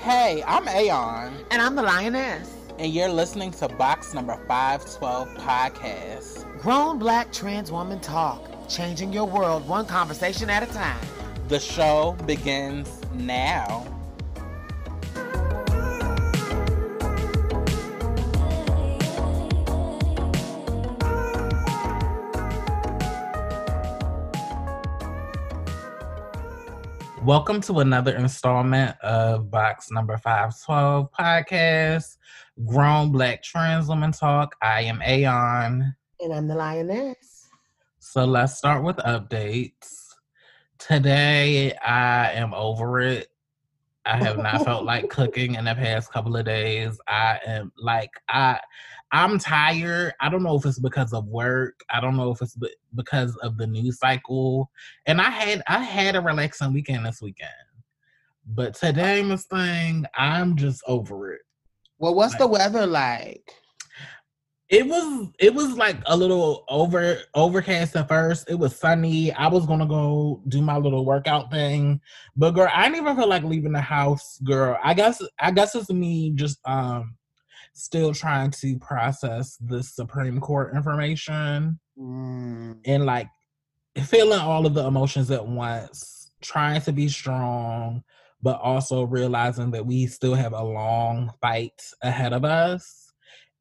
[0.00, 1.44] Hey, I'm Aeon.
[1.50, 2.50] And I'm the Lioness.
[2.78, 6.58] And you're listening to Box Number 512 Podcast.
[6.62, 11.06] Grown Black Trans Woman Talk, changing your world one conversation at a time.
[11.48, 13.86] The show begins now.
[27.30, 32.16] Welcome to another installment of Box Number 512 podcast,
[32.66, 34.56] Grown Black Trans Woman Talk.
[34.60, 35.94] I am Aeon.
[36.18, 37.46] And I'm the Lioness.
[38.00, 40.08] So let's start with updates.
[40.78, 43.28] Today, I am over it.
[44.04, 46.98] I have not felt like cooking in the past couple of days.
[47.06, 48.58] I am like, I
[49.12, 50.14] I'm tired.
[50.20, 51.80] I don't know if it's because of work.
[51.90, 52.56] I don't know if it's
[52.94, 54.70] because of the news cycle.
[55.06, 57.50] And I had I had a relaxing weekend this weekend.
[58.46, 61.42] But today, Miss Thing, I'm just over it.
[61.98, 63.52] Well, what's like, the weather like?
[64.68, 68.48] It was it was like a little over overcast at first.
[68.48, 69.32] It was sunny.
[69.32, 72.00] I was gonna go do my little workout thing,
[72.36, 74.38] but girl, I didn't even feel like leaving the house.
[74.44, 77.16] Girl, I guess I guess it's me just um
[77.72, 82.76] still trying to process the Supreme Court information mm.
[82.84, 83.28] and like
[84.04, 88.02] feeling all of the emotions at once, trying to be strong,
[88.42, 93.10] but also realizing that we still have a long fight ahead of us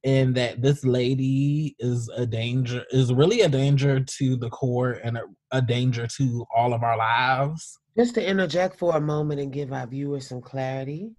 [0.04, 5.18] and that this lady is a danger is really a danger to the court and
[5.18, 9.52] a, a danger to all of our lives just to interject for a moment and
[9.52, 11.12] give our viewers some clarity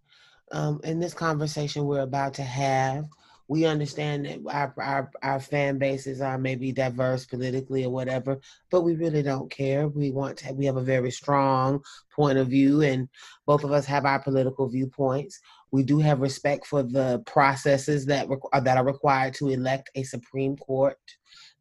[0.52, 3.06] um, in this conversation we're about to have,
[3.50, 8.38] we understand that our, our, our fan bases are maybe diverse politically or whatever,
[8.70, 9.88] but we really don't care.
[9.88, 11.82] We want to, we have a very strong
[12.14, 13.08] point of view, and
[13.46, 15.40] both of us have our political viewpoints.
[15.72, 20.04] We do have respect for the processes that uh, that are required to elect a
[20.04, 20.98] Supreme Court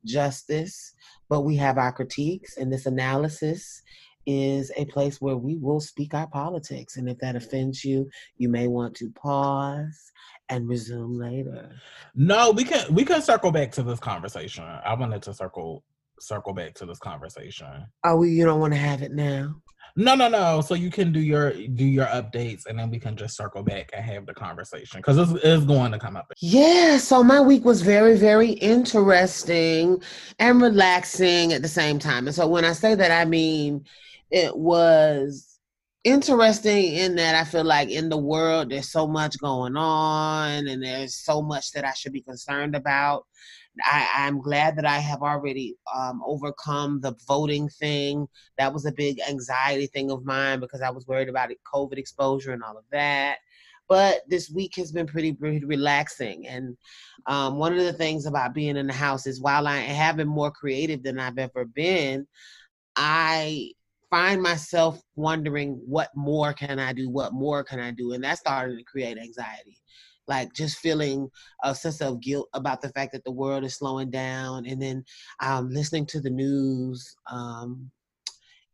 [0.05, 0.93] justice,
[1.27, 3.81] but we have our critiques and this analysis
[4.29, 6.97] is a place where we will speak our politics.
[6.97, 8.07] And if that offends you,
[8.37, 10.11] you may want to pause
[10.49, 11.71] and resume later.
[12.13, 14.63] No, we can we can circle back to this conversation.
[14.63, 15.83] I wanted to circle
[16.19, 17.87] circle back to this conversation.
[18.03, 19.55] Oh, well, you don't want to have it now.
[19.95, 20.61] No, no, no.
[20.61, 23.89] So you can do your do your updates, and then we can just circle back
[23.93, 26.31] and have the conversation because it's, it's going to come up.
[26.39, 26.97] Yeah.
[26.97, 30.01] So my week was very, very interesting
[30.37, 32.27] and relaxing at the same time.
[32.27, 33.85] And so when I say that, I mean
[34.31, 35.59] it was
[36.03, 40.83] interesting in that I feel like in the world there's so much going on and
[40.83, 43.25] there's so much that I should be concerned about.
[43.83, 48.27] I, am glad that I have already um, overcome the voting thing.
[48.57, 51.97] That was a big anxiety thing of mine because I was worried about it, COVID
[51.97, 53.37] exposure and all of that.
[53.87, 56.47] But this week has been pretty, pretty relaxing.
[56.47, 56.77] And
[57.25, 60.27] um, one of the things about being in the house is while I have been
[60.27, 62.27] more creative than I've ever been,
[62.95, 63.71] I
[64.09, 67.09] find myself wondering what more can I do?
[67.09, 68.13] What more can I do?
[68.13, 69.77] And that started to create anxiety.
[70.27, 71.29] Like just feeling
[71.63, 75.03] a sense of guilt about the fact that the world is slowing down, and then
[75.41, 77.89] um, listening to the news um,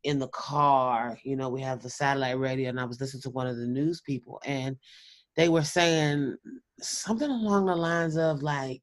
[0.03, 1.17] in the car.
[1.23, 3.67] You know, we have the satellite radio, and I was listening to one of the
[3.67, 4.75] news people, and
[5.37, 6.35] they were saying
[6.81, 8.81] something along the lines of like,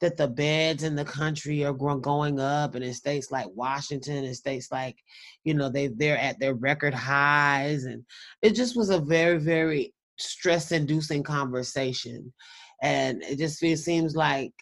[0.00, 4.36] that the beds in the country are going up and in states like washington and
[4.36, 4.96] states like
[5.44, 8.04] you know they they're at their record highs and
[8.42, 12.32] it just was a very very stress inducing conversation
[12.82, 14.52] and it just it seems like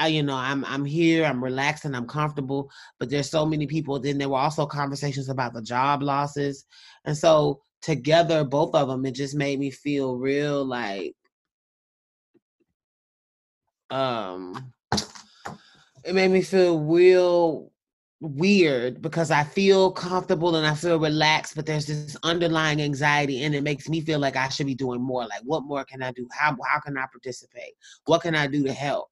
[0.00, 2.70] I, you know, I'm I'm here, I'm relaxed and I'm comfortable,
[3.00, 3.98] but there's so many people.
[3.98, 6.66] Then there were also conversations about the job losses,
[7.04, 11.14] and so together, both of them, it just made me feel real like
[13.90, 14.72] um
[16.04, 17.72] it made me feel real
[18.20, 23.54] weird because I feel comfortable and I feel relaxed, but there's this underlying anxiety and
[23.54, 25.22] it makes me feel like I should be doing more.
[25.22, 26.26] Like what more can I do?
[26.32, 27.74] How how can I participate?
[28.06, 29.08] What can I do to help?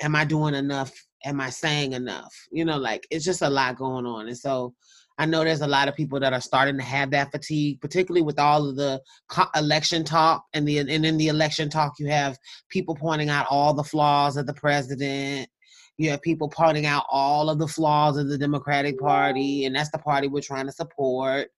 [0.00, 0.92] Am I doing enough?
[1.24, 2.34] Am I saying enough?
[2.50, 4.28] You know, like it's just a lot going on.
[4.28, 4.74] And so
[5.18, 8.22] I know there's a lot of people that are starting to have that fatigue, particularly
[8.22, 9.00] with all of the
[9.54, 12.38] election talk and the and in the election talk you have
[12.70, 15.48] people pointing out all the flaws of the president.
[15.98, 19.90] You have people pointing out all of the flaws of the Democratic Party, and that's
[19.90, 21.48] the party we're trying to support.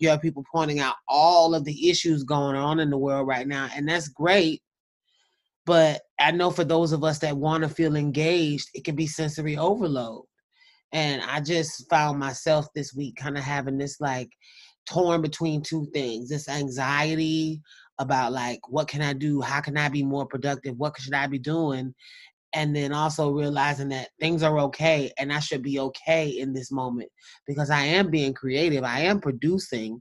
[0.00, 3.46] You have people pointing out all of the issues going on in the world right
[3.46, 4.62] now, and that's great.
[5.64, 9.06] But I know for those of us that want to feel engaged, it can be
[9.06, 10.24] sensory overload
[10.94, 14.30] and I just found myself this week kind of having this like
[14.86, 17.60] torn between two things this anxiety
[17.98, 19.40] about like what can I do?
[19.40, 20.76] How can I be more productive?
[20.78, 21.94] What should I be doing?
[22.54, 26.70] And then also realizing that things are okay and I should be okay in this
[26.70, 27.10] moment
[27.46, 28.84] because I am being creative.
[28.84, 30.00] I am producing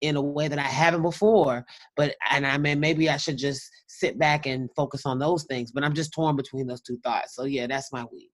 [0.00, 1.64] in a way that I haven't before.
[1.96, 5.70] But and I mean maybe I should just sit back and focus on those things.
[5.70, 7.36] But I'm just torn between those two thoughts.
[7.36, 8.31] So yeah, that's my week.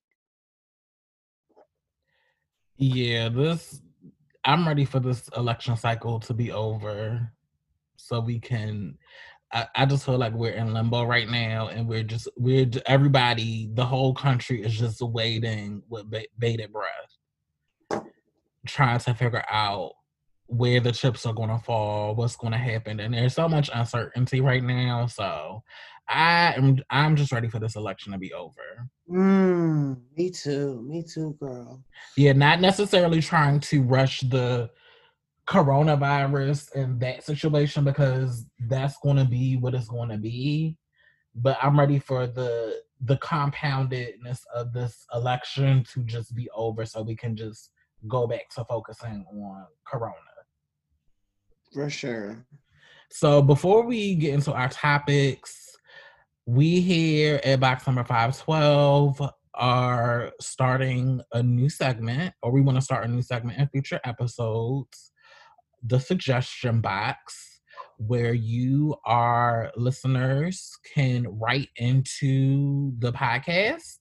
[2.79, 3.83] Yeah, this
[4.45, 7.33] I'm ready for this election cycle to be over
[7.97, 8.97] so we can
[9.53, 13.69] I, I, just feel like we're in limbo right now and we're just we're everybody
[13.75, 16.07] the whole country is just waiting with
[16.39, 18.05] bated breath.
[18.67, 19.93] Trying to figure out
[20.49, 23.71] where the chips are going to fall what's going to happen and there's so much
[23.75, 25.63] uncertainty right now so
[26.09, 31.03] i am i'm just ready for this election to be over mm, me too me
[31.03, 31.83] too girl
[32.17, 34.71] yeah not necessarily trying to rush the
[35.49, 40.77] coronavirus and that situation because that's going to be what it's going to be.
[41.35, 47.01] But I'm ready for the the compoundedness of this election to just be over so
[47.01, 47.71] we can just
[48.09, 50.15] go back to focusing on corona.
[51.73, 52.45] For sure.
[53.11, 55.77] So before we get into our topics,
[56.47, 62.83] we here at Box Number 512 are starting a new segment, or we want to
[62.83, 65.13] start a new segment in future episodes
[65.87, 67.61] the suggestion box
[67.99, 73.99] where you, our listeners, can write into the podcast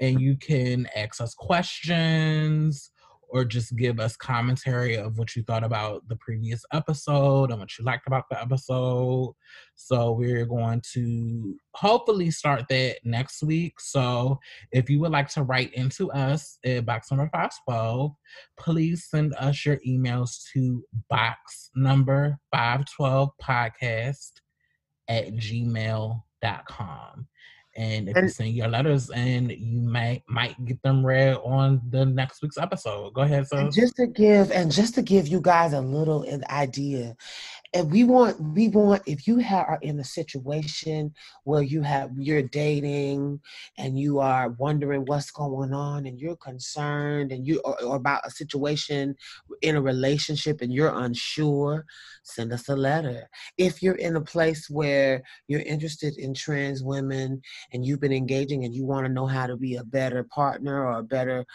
[0.00, 2.90] and you can ask us questions
[3.28, 7.76] or just give us commentary of what you thought about the previous episode and what
[7.78, 9.34] you liked about the episode.
[9.74, 13.80] So we're going to hopefully start that next week.
[13.80, 14.38] So
[14.72, 18.12] if you would like to write into us at box number 512,
[18.58, 24.32] please send us your emails to box number 512 podcast
[25.08, 27.25] at gmail.com
[27.76, 31.80] and if and, you send your letters and you might might get them read on
[31.90, 33.12] the next week's episode.
[33.14, 37.16] Go ahead so just to give and just to give you guys a little idea
[37.74, 41.12] and we want we want if you have, are in a situation
[41.44, 43.40] where you have you're dating
[43.78, 48.26] and you are wondering what's going on and you're concerned and you or, or about
[48.26, 49.14] a situation
[49.62, 51.84] in a relationship and you're unsure
[52.26, 53.28] send us a letter.
[53.56, 57.40] If you're in a place where you're interested in trans women
[57.72, 60.86] and you've been engaging and you want to know how to be a better partner
[60.86, 61.46] or a better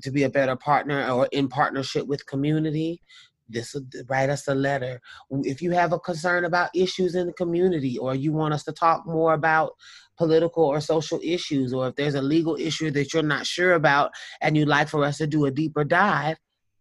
[0.00, 3.02] to be a better partner or in partnership with community
[3.52, 3.76] this
[4.08, 5.00] write us a letter.
[5.30, 8.72] If you have a concern about issues in the community or you want us to
[8.72, 9.72] talk more about
[10.16, 14.10] political or social issues or if there's a legal issue that you're not sure about
[14.40, 16.36] and you'd like for us to do a deeper dive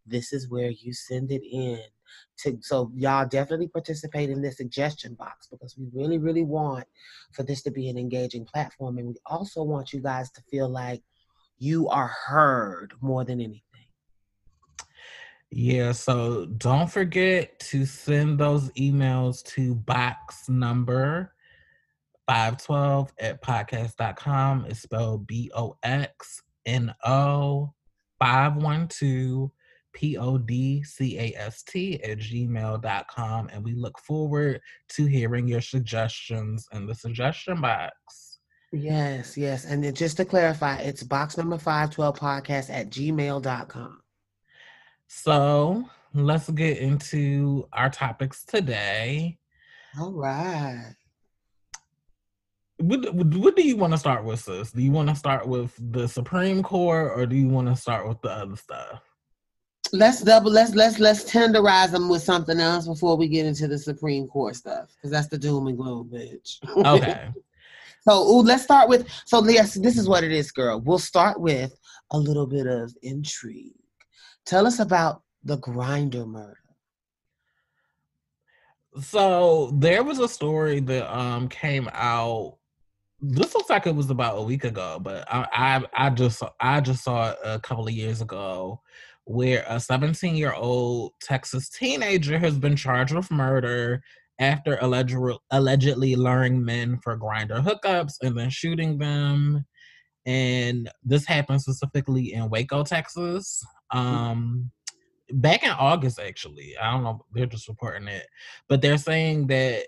[0.06, 1.79] this is where you send it in.
[2.39, 6.85] To, so y'all definitely participate in this suggestion box because we really really want
[7.31, 10.67] for this to be an engaging platform and we also want you guys to feel
[10.67, 11.03] like
[11.57, 13.62] you are heard more than anything
[15.51, 21.33] yeah, so don't forget to send those emails to box number
[22.27, 24.65] 512 at podcast.com.
[24.69, 27.74] It's spelled B O X N O
[28.19, 29.51] 512
[29.94, 33.50] P O D C A S T at gmail.com.
[33.51, 38.39] And we look forward to hearing your suggestions in the suggestion box.
[38.72, 39.65] Yes, yes.
[39.65, 44.01] And just to clarify, it's box number 512 podcast at gmail.com.
[45.13, 49.38] So let's get into our topics today.
[50.00, 50.96] All right.
[52.77, 54.72] What, what do you want to start with, sis?
[54.72, 58.08] Do you want to start with the Supreme Court or do you want to start
[58.08, 59.01] with the other stuff?
[59.91, 60.50] Let's double.
[60.50, 64.56] Let's let's let's tenderize them with something else before we get into the Supreme Court
[64.56, 66.58] stuff, because that's the doom and gloom, bitch.
[66.86, 67.30] Okay.
[68.08, 69.10] so ooh, let's start with.
[69.25, 70.80] So yes, this is what it is, girl.
[70.80, 71.77] We'll start with
[72.12, 73.80] a little bit of intrigue.
[74.45, 76.57] Tell us about the Grindr murder.
[79.00, 82.57] So there was a story that um came out.
[83.21, 86.81] This looks like it was about a week ago, but I I, I just I
[86.81, 88.81] just saw it a couple of years ago,
[89.25, 94.01] where a 17 year old Texas teenager has been charged with murder
[94.39, 99.65] after allegedly allegedly luring men for Grindr hookups and then shooting them.
[100.25, 103.63] And this happened specifically in Waco, Texas.
[103.94, 103.98] Mm.
[103.98, 104.72] Um,
[105.32, 106.75] back in August, actually.
[106.78, 107.25] I don't know.
[107.34, 108.28] They're just reporting it,
[108.68, 109.88] but they're saying that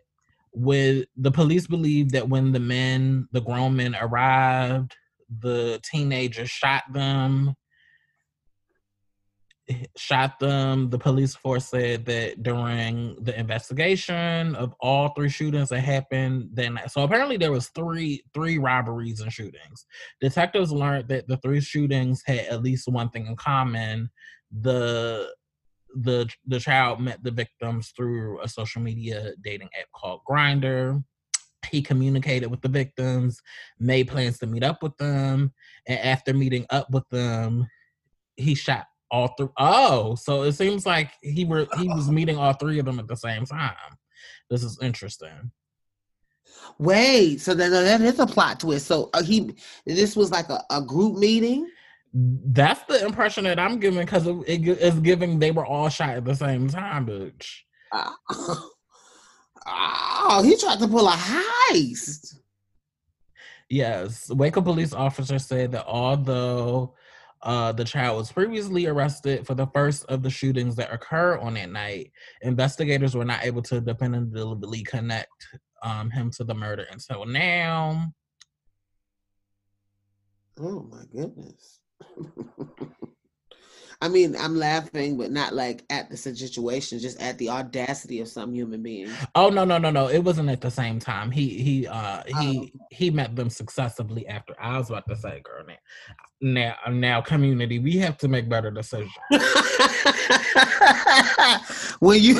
[0.53, 4.95] with the police believe that when the men, the grown men arrived,
[5.39, 7.55] the teenagers shot them
[9.97, 10.89] shot them.
[10.89, 16.79] The police force said that during the investigation of all three shootings that happened, then
[16.87, 19.85] so apparently there was three three robberies and shootings.
[20.19, 24.09] Detectives learned that the three shootings had at least one thing in common:
[24.51, 25.33] the
[25.95, 31.03] the the child met the victims through a social media dating app called Grindr.
[31.71, 33.41] He communicated with the victims,
[33.79, 35.53] made plans to meet up with them,
[35.87, 37.65] and after meeting up with them,
[38.35, 39.47] he shot all three.
[39.57, 43.07] Oh, so it seems like he were he was meeting all three of them at
[43.07, 43.75] the same time.
[44.49, 45.51] This is interesting.
[46.79, 48.87] Wait, so then that is a plot twist.
[48.87, 49.55] So uh, he
[49.85, 51.69] this was like a, a group meeting.
[52.13, 56.17] That's the impression that I'm giving because it, it, it's giving they were all shot
[56.17, 57.47] at the same time, bitch.
[57.91, 58.09] Uh,
[59.67, 62.39] oh, he tried to pull a heist.
[63.69, 66.95] Yes, Waco police officer said that although
[67.43, 71.53] uh, the child was previously arrested for the first of the shootings that occurred on
[71.55, 72.11] that night.
[72.41, 75.29] Investigators were not able to definitively connect
[75.83, 78.13] um, him to the murder until now.
[80.59, 81.79] Oh my goodness.
[84.01, 88.27] I mean, I'm laughing, but not like at the situation, just at the audacity of
[88.27, 89.09] some human being.
[89.33, 90.09] Oh no, no, no, no!
[90.09, 91.31] It wasn't at the same time.
[91.31, 92.79] He he uh he oh.
[92.91, 94.55] he met them successively after.
[94.59, 95.75] I was about to say, girl, now
[96.43, 99.11] now, now community, we have to make better decisions.
[101.99, 102.35] when you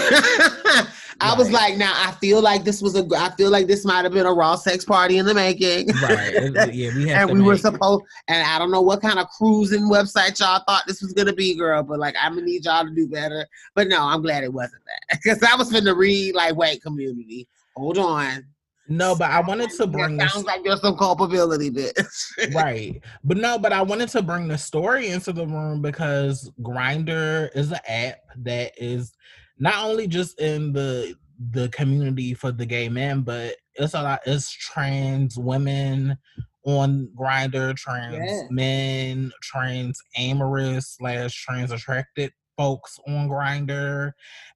[1.22, 4.04] I was like, now I feel like this was a, I feel like this might
[4.04, 5.88] have been a raw sex party in the making.
[6.02, 6.34] Right.
[6.74, 7.48] Yeah, we have and we make...
[7.48, 11.14] were supposed, and I don't know what kind of cruising website y'all thought this was
[11.14, 11.84] gonna be, girl.
[11.84, 13.48] But like, I'm gonna need y'all to do better.
[13.76, 17.48] But no, I'm glad it wasn't that because I was finna read like, wait, community,
[17.76, 18.46] hold on.
[18.90, 20.20] No, but I wanted to bring.
[20.20, 22.54] It sounds like there's some culpability, bitch.
[22.54, 27.50] right, but no, but I wanted to bring the story into the room because Grindr
[27.56, 29.14] is an app that is
[29.58, 31.16] not only just in the
[31.52, 34.20] the community for the gay men, but it's a lot.
[34.26, 36.18] It's trans women
[36.66, 38.48] on Grindr, trans yeah.
[38.50, 44.12] men, trans amorous slash trans attracted folks on Grindr,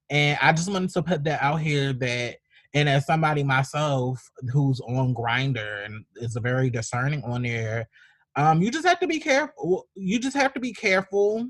[0.09, 2.37] and I just wanted to put that out here that.
[2.73, 4.21] And as somebody myself
[4.51, 7.87] who's on Grindr and is very discerning on there,
[8.35, 9.87] um, you just have to be careful.
[9.95, 11.49] You just have to be careful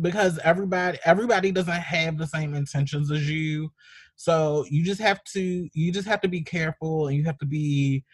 [0.00, 3.70] because everybody everybody doesn't have the same intentions as you
[4.16, 7.46] so you just have to you just have to be careful and you have to
[7.46, 8.04] be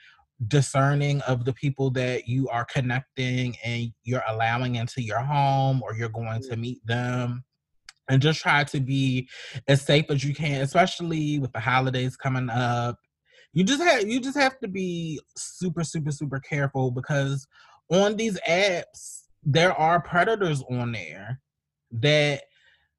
[0.49, 5.95] discerning of the people that you are connecting and you're allowing into your home or
[5.95, 7.45] you're going to meet them
[8.08, 9.28] and just try to be
[9.68, 12.96] as safe as you can especially with the holidays coming up.
[13.52, 17.46] You just have you just have to be super super super careful because
[17.90, 21.40] on these apps there are predators on there
[21.92, 22.42] that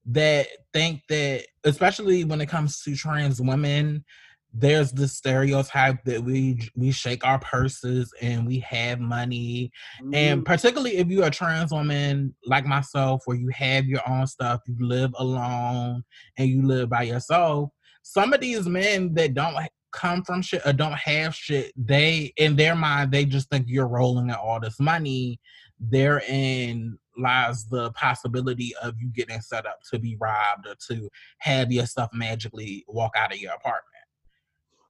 [0.05, 4.05] that think that especially when it comes to trans women
[4.57, 9.69] there's the stereotype that we we shake our purses and we have money
[10.01, 10.15] mm-hmm.
[10.15, 14.61] and particularly if you're a trans woman like myself where you have your own stuff
[14.65, 16.03] you live alone
[16.37, 17.69] and you live by yourself
[18.01, 19.55] some of these men that don't
[19.91, 23.87] come from shit or don't have shit they in their mind they just think you're
[23.87, 25.39] rolling in all this money
[25.79, 31.09] therein lies the possibility of you getting set up to be robbed or to
[31.39, 33.94] have your stuff magically walk out of your apartment.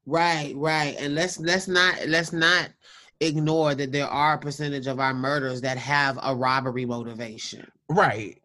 [0.06, 0.96] Right, right.
[1.00, 2.70] And let's let's not let's not
[3.22, 7.68] ignore that there are a percentage of our murders that have a robbery motivation.
[7.90, 8.40] Right.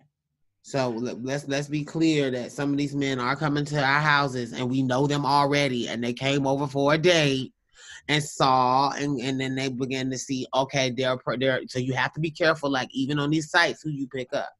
[0.62, 4.52] So let's let's be clear that some of these men are coming to our houses
[4.52, 7.52] and we know them already and they came over for a date
[8.08, 12.12] and saw and, and then they began to see okay they're they're so you have
[12.12, 14.50] to be careful like even on these sites who you pick up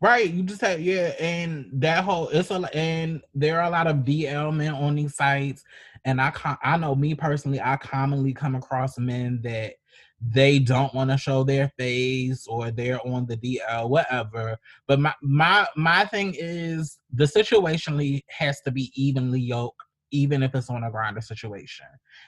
[0.00, 3.86] right you just have yeah and that whole it's a and there are a lot
[3.86, 5.62] of dl men on these sites
[6.04, 6.32] and i
[6.62, 9.74] i know me personally i commonly come across men that
[10.20, 14.56] they don't want to show their face or they're on the DL, whatever.
[14.86, 20.54] But my my my thing is the situationally has to be evenly yoked even if
[20.54, 21.86] it's on a Grindr situation.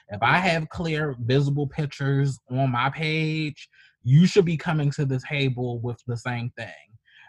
[0.09, 3.69] If I have clear, visible pictures on my page,
[4.03, 6.67] you should be coming to the table with the same thing.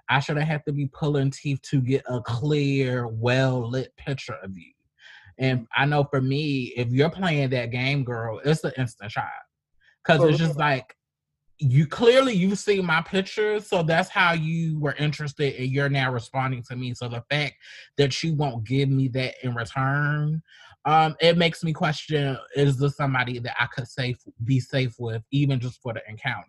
[0.08, 4.56] I shouldn't have to be pulling teeth to get a clear, well lit picture of
[4.56, 4.72] you.
[5.38, 9.30] And I know for me, if you're playing that game, girl, it's an instant shot.
[10.04, 10.97] Cause it's just like
[11.59, 16.12] you clearly you see my pictures, so that's how you were interested, and you're now
[16.12, 16.95] responding to me.
[16.95, 17.54] So the fact
[17.97, 20.40] that you won't give me that in return,
[20.85, 25.23] um, it makes me question: Is this somebody that I could safe be safe with,
[25.33, 26.47] even just for the encounter?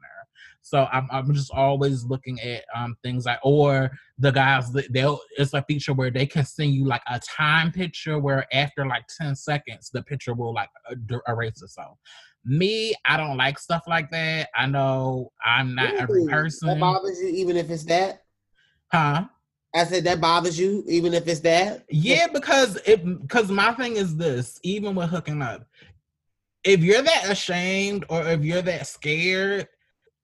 [0.69, 5.55] So I'm, I'm just always looking at um things like or the guys they'll it's
[5.55, 9.35] a feature where they can send you like a time picture where after like 10
[9.35, 10.69] seconds the picture will like
[11.27, 11.97] erase itself.
[12.45, 14.49] Me, I don't like stuff like that.
[14.55, 16.01] I know I'm not really?
[16.01, 16.67] every person.
[16.67, 18.21] That bothers you even if it's that?
[18.91, 19.25] Huh?
[19.73, 21.83] I said that bothers you even if it's that?
[21.89, 25.65] Yeah, because it because my thing is this, even with hooking up,
[26.63, 29.67] if you're that ashamed or if you're that scared,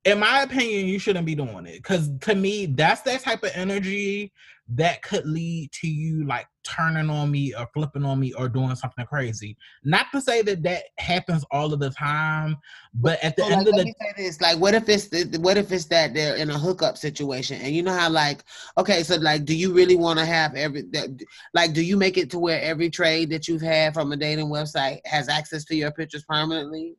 [0.05, 1.83] in my opinion, you shouldn't be doing it.
[1.83, 4.31] Cause to me, that's that type of energy
[4.69, 8.75] that could lead to you like turning on me or flipping on me or doing
[8.75, 9.55] something crazy.
[9.83, 12.57] Not to say that that happens all of the time,
[12.95, 15.37] but at the so end like, of the say this, like, what if it's the,
[15.39, 18.43] what if it's that they're in a hookup situation and you know how like
[18.77, 21.09] okay, so like, do you really want to have every that
[21.53, 24.49] like do you make it to where every trade that you've had from a dating
[24.49, 26.95] website has access to your pictures permanently?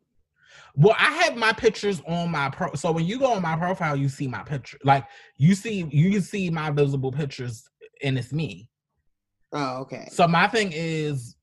[0.77, 2.75] Well, I have my pictures on my pro.
[2.75, 4.79] So when you go on my profile, you see my picture.
[4.85, 5.07] Like
[5.39, 7.69] you see, you can see my visible pictures,
[8.03, 8.69] and it's me.
[9.53, 10.09] Oh, okay.
[10.11, 11.37] So my thing is,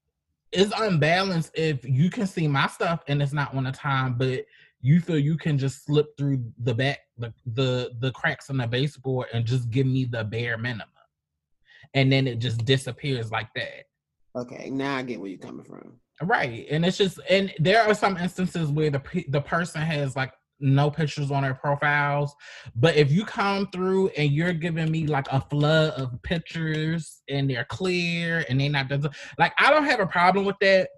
[0.52, 4.46] it's unbalanced if you can see my stuff and it's not on the time, but
[4.82, 8.68] you feel you can just slip through the back, the the the cracks in the
[8.68, 10.88] baseboard, and just give me the bare minimum,
[11.96, 13.86] and then it just disappears like that.
[14.36, 16.00] Okay, now I get where you're coming from.
[16.22, 20.32] Right, and it's just, and there are some instances where the the person has like
[20.60, 22.34] no pictures on their profiles,
[22.76, 27.50] but if you come through and you're giving me like a flood of pictures and
[27.50, 28.90] they're clear and they're not
[29.38, 30.90] like, I don't have a problem with that,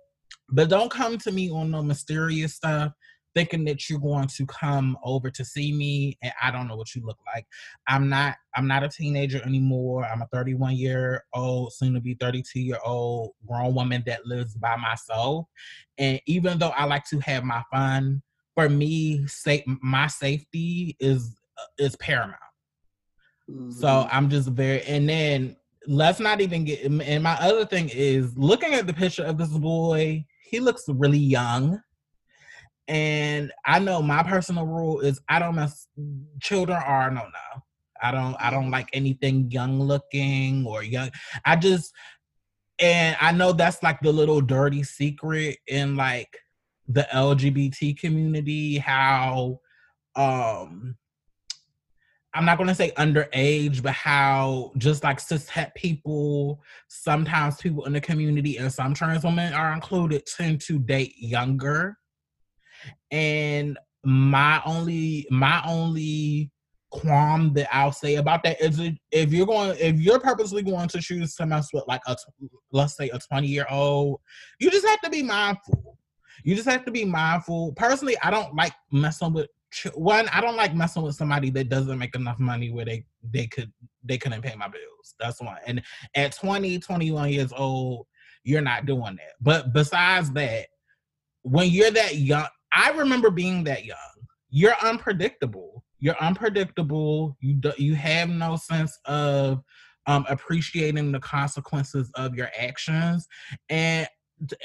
[0.50, 2.92] but don't come to me on no mysterious stuff
[3.36, 6.96] thinking that you're going to come over to see me and I don't know what
[6.96, 7.46] you look like.
[7.88, 10.06] I'm not I'm not a teenager anymore.
[10.06, 14.56] I'm a 31 year old, soon to be 32 year old grown woman that lives
[14.56, 15.46] by myself.
[15.98, 18.24] And even though I like to have my fun,
[18.56, 21.36] for me, safe my safety is
[21.78, 22.40] is paramount.
[23.50, 23.72] Mm-hmm.
[23.72, 28.36] So I'm just very and then let's not even get and my other thing is
[28.38, 31.80] looking at the picture of this boy, he looks really young.
[32.88, 35.88] And I know my personal rule is I don't mess
[36.42, 37.62] children are no no.
[38.02, 41.10] I don't I don't like anything young looking or young.
[41.46, 41.94] I just
[42.80, 46.38] and I know that's like the little dirty secret in like
[46.88, 49.60] the LGBT community, how
[50.16, 50.96] um
[52.36, 57.86] I'm not going to say underage, but how just like cis het people, sometimes people
[57.86, 61.98] in the community and some trans women are included tend to date younger
[63.12, 66.52] and my only my only
[66.92, 68.80] qualm that I'll say about that is
[69.12, 72.16] if you're going if you're purposely going to choose to mess with like a
[72.72, 74.22] let's say a 20 year old,
[74.60, 75.98] you just have to be mindful.
[76.44, 77.74] You just have to be mindful.
[77.74, 79.48] Personally, I don't like messing with
[79.94, 80.30] one.
[80.30, 83.72] I don't like messing with somebody that doesn't make enough money where they they could
[84.04, 85.16] they couldn't pay my bills.
[85.20, 85.58] That's one.
[85.66, 85.82] And
[86.16, 88.06] at 20, 21 years old,
[88.44, 89.34] you're not doing that.
[89.42, 90.68] But besides that,
[91.42, 93.98] when you're that young, I remember being that young.
[94.50, 95.84] You're unpredictable.
[96.00, 97.38] You're unpredictable.
[97.40, 99.64] You do, you have no sense of
[100.08, 103.28] um, appreciating the consequences of your actions.
[103.70, 104.08] And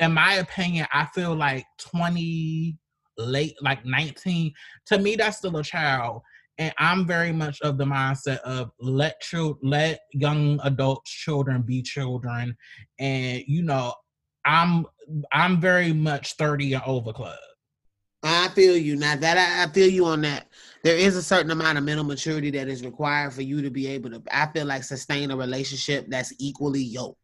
[0.01, 2.77] in my opinion, I feel like 20,
[3.17, 4.53] late, like 19,
[4.87, 6.23] to me, that's still a child.
[6.59, 11.81] And I'm very much of the mindset of let children, let young adults, children be
[11.81, 12.55] children.
[12.99, 13.95] And you know,
[14.45, 14.85] I'm
[15.33, 17.39] I'm very much 30 and over club.
[18.23, 18.97] I feel you.
[18.97, 20.47] Now that I, I, feel you on that.
[20.83, 23.87] There is a certain amount of mental maturity that is required for you to be
[23.87, 27.20] able to, I feel like, sustain a relationship that's equally yoked.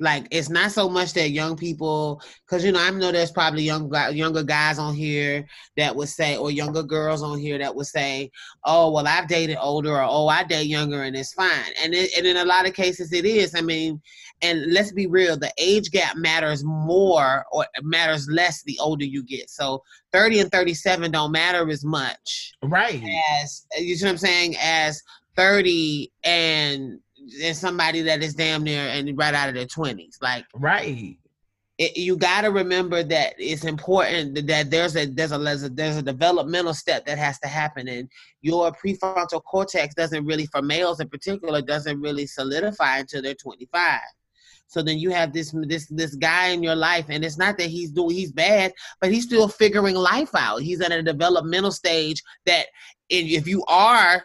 [0.00, 3.62] Like it's not so much that young people, because you know I know there's probably
[3.62, 7.86] young younger guys on here that would say, or younger girls on here that would
[7.86, 8.30] say,
[8.64, 11.72] "Oh, well, I've dated older," or "Oh, I date younger," and it's fine.
[11.82, 13.54] And it, and in a lot of cases, it is.
[13.54, 14.00] I mean,
[14.42, 19.22] and let's be real, the age gap matters more or matters less the older you
[19.22, 19.50] get.
[19.50, 22.52] So 30 and 37 don't matter as much.
[22.62, 23.02] Right.
[23.40, 25.02] As you see what I'm saying, as
[25.36, 26.98] 30 and
[27.42, 30.16] and somebody that is damn near and right out of their 20s.
[30.20, 31.16] Like right.
[31.78, 35.68] It, you got to remember that it's important that there's a, there's a there's a
[35.68, 38.08] there's a developmental step that has to happen, and
[38.40, 44.00] your prefrontal cortex doesn't really, for males in particular, doesn't really solidify until they're 25.
[44.68, 47.68] So then you have this this this guy in your life, and it's not that
[47.68, 50.62] he's doing he's bad, but he's still figuring life out.
[50.62, 52.66] He's at a developmental stage that
[53.08, 54.24] if you are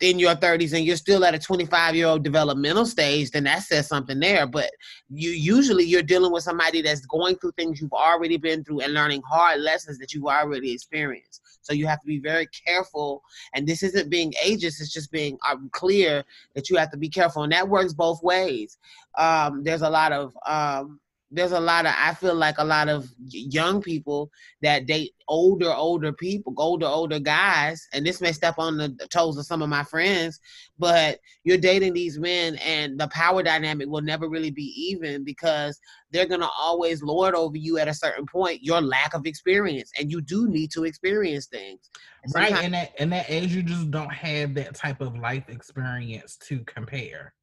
[0.00, 3.62] in your 30s and you're still at a 25 year old developmental stage then that
[3.62, 4.46] says something there.
[4.46, 4.70] But
[5.08, 8.94] you usually you're dealing with somebody that's going through things you've already been through and
[8.94, 11.42] learning hard lessons that you've already experienced.
[11.62, 13.22] So you have to be very careful
[13.54, 17.08] and this isn't being ageist it's just being um, clear that you have to be
[17.08, 18.78] careful and that works both ways.
[19.16, 22.88] Um, there's a lot of um, there's a lot of I feel like a lot
[22.88, 24.30] of young people
[24.62, 29.36] that date older older people, older older guys, and this may step on the toes
[29.36, 30.38] of some of my friends,
[30.78, 35.78] but you're dating these men and the power dynamic will never really be even because
[36.12, 39.90] they're going to always lord over you at a certain point your lack of experience
[39.98, 41.90] and you do need to experience things.
[42.34, 46.36] right, and that in that age you just don't have that type of life experience
[46.36, 47.34] to compare.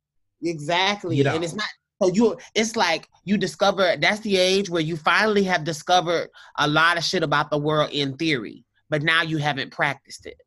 [0.42, 1.18] Exactly.
[1.18, 1.36] You know?
[1.36, 1.68] And it's not
[2.04, 6.68] so you it's like you discover that's the age where you finally have discovered a
[6.68, 10.42] lot of shit about the world in theory, but now you haven't practiced it.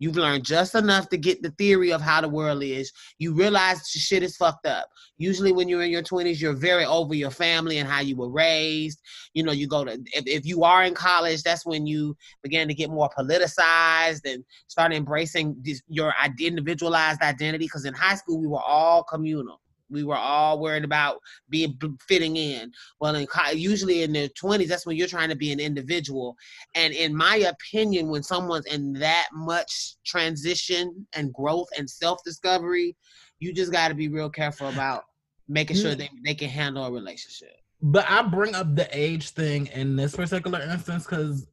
[0.00, 2.92] You've learned just enough to get the theory of how the world is.
[3.18, 4.88] You realize shit is fucked up.
[5.16, 8.28] Usually, when you're in your 20s, you're very over your family and how you were
[8.28, 9.00] raised.
[9.34, 12.66] You know, you go to, if, if you are in college, that's when you begin
[12.68, 17.64] to get more politicized and start embracing this, your individualized identity.
[17.66, 19.60] Because in high school, we were all communal.
[19.94, 22.70] We were all worried about being fitting in.
[23.00, 26.36] Well, in usually in their twenties, that's when you're trying to be an individual.
[26.74, 32.96] And in my opinion, when someone's in that much transition and growth and self discovery,
[33.38, 35.04] you just got to be real careful about
[35.48, 37.56] making sure they, they can handle a relationship.
[37.82, 41.46] But I bring up the age thing in this particular instance because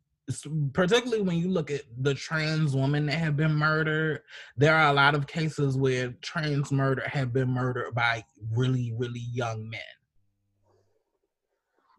[0.74, 4.22] particularly when you look at the trans women that have been murdered,
[4.58, 9.24] there are a lot of cases where trans murder have been murdered by really, really
[9.32, 9.82] young men.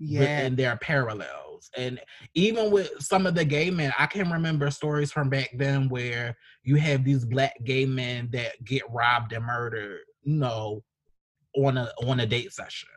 [0.01, 0.23] Yeah.
[0.23, 1.71] And there are parallels.
[1.77, 2.01] And
[2.35, 6.37] even with some of the gay men, I can remember stories from back then where
[6.65, 10.83] you have these black gay men that get robbed and murdered, you know,
[11.57, 12.89] on a on a date session.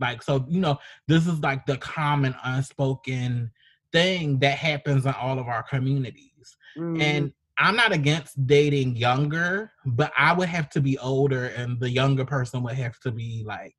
[0.00, 3.50] Like so, you know, this is like the common unspoken
[3.94, 6.56] thing that happens in all of our communities.
[6.76, 7.00] Mm-hmm.
[7.00, 11.88] And I'm not against dating younger, but I would have to be older, and the
[11.88, 13.76] younger person would have to be like,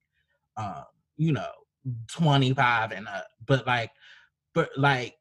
[0.55, 0.85] um,
[1.17, 1.51] you know,
[2.07, 3.27] 25 and up.
[3.45, 3.91] But like,
[4.53, 5.15] but like,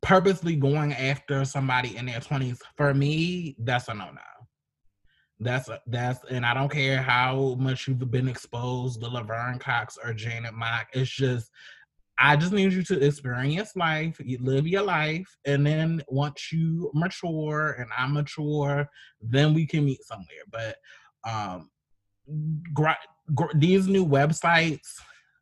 [0.00, 4.20] purposely going after somebody in their 20s for me, that's a no no.
[5.40, 9.98] That's a, that's and I don't care how much you've been exposed to Laverne Cox
[10.02, 10.86] or Janet Mock.
[10.92, 11.50] It's just
[12.18, 16.90] I just need you to experience life, you live your life, and then once you
[16.94, 18.88] mature and I mature,
[19.20, 20.26] then we can meet somewhere.
[20.50, 20.76] But
[21.28, 21.70] um,
[23.54, 24.88] these new websites,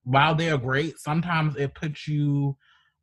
[0.02, 2.56] while they're great, sometimes it puts you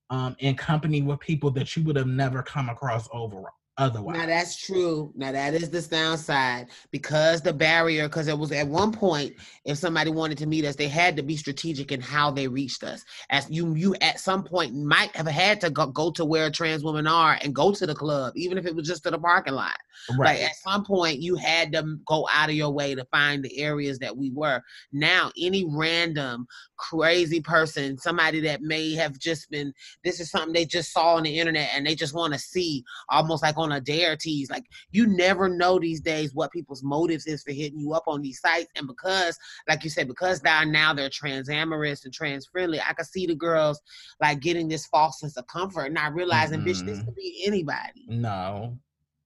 [0.10, 4.18] um, in company with people that you would have never come across overall otherwise.
[4.18, 5.12] Now that's true.
[5.16, 9.78] Now that is the downside because the barrier, because it was at one point, if
[9.78, 13.04] somebody wanted to meet us, they had to be strategic in how they reached us.
[13.30, 16.84] As you, you at some point might have had to go, go to where trans
[16.84, 19.54] women are and go to the club, even if it was just to the parking
[19.54, 19.78] lot.
[20.18, 20.40] Right.
[20.40, 23.60] Like at some point, you had to go out of your way to find the
[23.60, 24.62] areas that we were.
[24.92, 26.48] Now, any random
[26.82, 29.72] crazy person, somebody that may have just been,
[30.04, 32.84] this is something they just saw on the internet and they just want to see,
[33.10, 34.50] almost like on a dare tease.
[34.50, 38.22] Like you never know these days what people's motives is for hitting you up on
[38.22, 38.72] these sites.
[38.76, 39.38] And because,
[39.70, 43.28] like you said, because now now they're trans amorous and trans friendly, I can see
[43.28, 43.80] the girls
[44.20, 46.70] like getting this false sense of comfort, not realizing, mm-hmm.
[46.70, 47.06] bitch, this mm-hmm.
[47.06, 48.08] could be anybody.
[48.08, 48.78] No,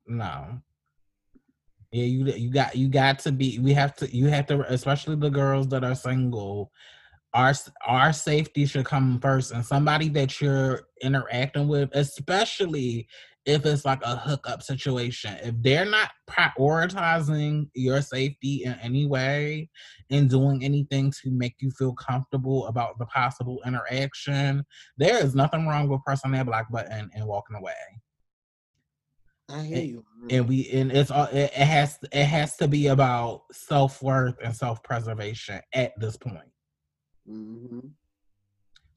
[0.07, 0.61] no.
[1.91, 3.57] Yeah, you you got you got to be.
[3.59, 4.13] We have to.
[4.13, 6.69] You have to, especially the girls that are single
[7.35, 7.53] our
[7.85, 13.07] our safety should come first and somebody that you're interacting with especially
[13.45, 19.69] if it's like a hookup situation if they're not prioritizing your safety in any way
[20.09, 24.65] and doing anything to make you feel comfortable about the possible interaction
[24.97, 27.73] there is nothing wrong with pressing that black button and walking away
[29.47, 30.05] I hear and, you.
[30.31, 34.35] And we and it's all it, it has it has to be about self worth
[34.43, 36.47] and self preservation at this point.
[37.29, 37.79] Mm-hmm.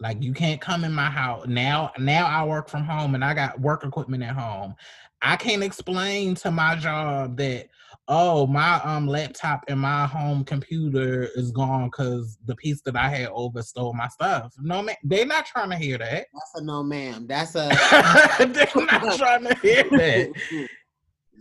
[0.00, 1.90] Like you can't come in my house now.
[1.98, 4.74] Now I work from home and I got work equipment at home.
[5.20, 7.66] I can't explain to my job that
[8.06, 13.08] oh my um laptop and my home computer is gone because the piece that I
[13.08, 14.54] had over stole my stuff.
[14.60, 16.26] No man, they're not trying to hear that.
[16.32, 17.26] That's a no, ma'am.
[17.26, 17.68] That's a
[18.38, 20.68] they're not trying to hear that.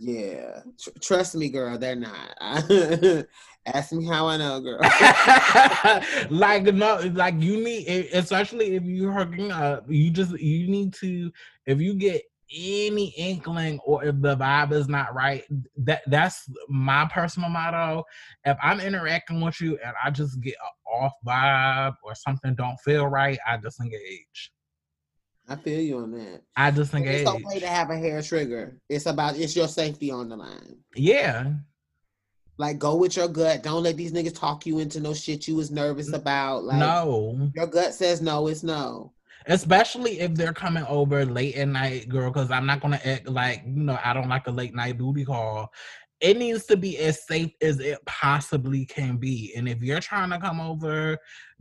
[0.00, 1.76] Yeah, Tr- trust me, girl.
[1.76, 2.36] They're not.
[3.66, 4.78] Ask me how I know, girl.
[6.30, 11.32] like no, like you need, especially if you're hooking up, you just you need to.
[11.66, 15.44] If you get any inkling or if the vibe is not right,
[15.78, 18.04] that that's my personal motto.
[18.44, 22.78] If I'm interacting with you and I just get an off vibe or something don't
[22.80, 24.52] feel right, I disengage.
[25.48, 26.42] I feel you on that.
[26.56, 27.22] I disengage.
[27.22, 28.78] It's okay to have a hair trigger.
[28.88, 30.76] It's about it's your safety on the line.
[30.94, 31.52] Yeah.
[32.58, 33.62] Like go with your gut.
[33.62, 36.64] Don't let these niggas talk you into no shit you was nervous about.
[36.64, 37.50] Like no.
[37.54, 39.12] Your gut says no, it's no
[39.48, 42.30] especially if they're coming over late at night, girl.
[42.30, 45.24] Because I'm not gonna act like you know I don't like a late night booty
[45.24, 45.72] call.
[46.20, 49.52] It needs to be as safe as it possibly can be.
[49.56, 51.16] And if you're trying to come over,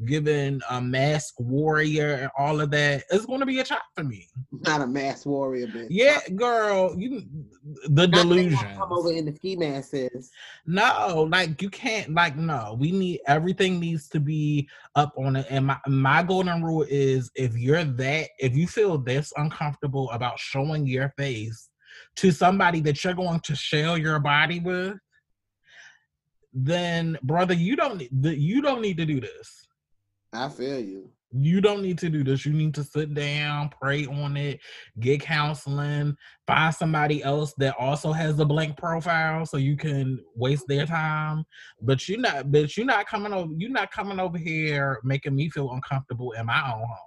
[0.06, 4.04] giving a mask warrior and all of that, it's going to be a chop for
[4.04, 4.28] me.
[4.52, 5.88] Not a mask warrior, bitch.
[5.90, 7.24] Yeah, girl, you
[7.90, 8.76] the delusion.
[8.78, 10.30] Come over in the ski masks.
[10.66, 12.14] No, like you can't.
[12.14, 15.48] Like no, we need everything needs to be up on it.
[15.50, 20.40] And my my golden rule is if you're that, if you feel this uncomfortable about
[20.40, 21.70] showing your face
[22.18, 24.96] to somebody that you're going to share your body with,
[26.54, 29.67] then brother, you don't you don't need to do this.
[30.34, 31.10] I feel you.
[31.32, 32.46] You don't need to do this.
[32.46, 34.62] You need to sit down, pray on it,
[35.00, 36.16] get counseling,
[36.48, 41.44] find somebody else that also has a blank profile so you can waste their time.
[41.82, 45.50] But you're not but you're not coming over you're not coming over here making me
[45.50, 47.07] feel uncomfortable in my own home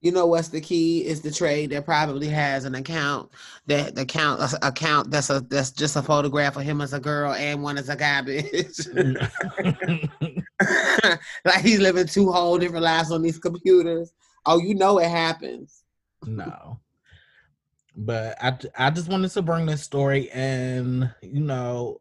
[0.00, 3.30] you know what's the key is the trade that probably has an account
[3.66, 7.32] that the account account that's a that's just a photograph of him as a girl
[7.34, 8.86] and one as a guy bitch.
[11.44, 14.12] like he's living two whole different lives on these computers.
[14.46, 15.84] Oh, you know it happens.
[16.26, 16.80] No.
[17.96, 22.00] But I I just wanted to bring this story and you know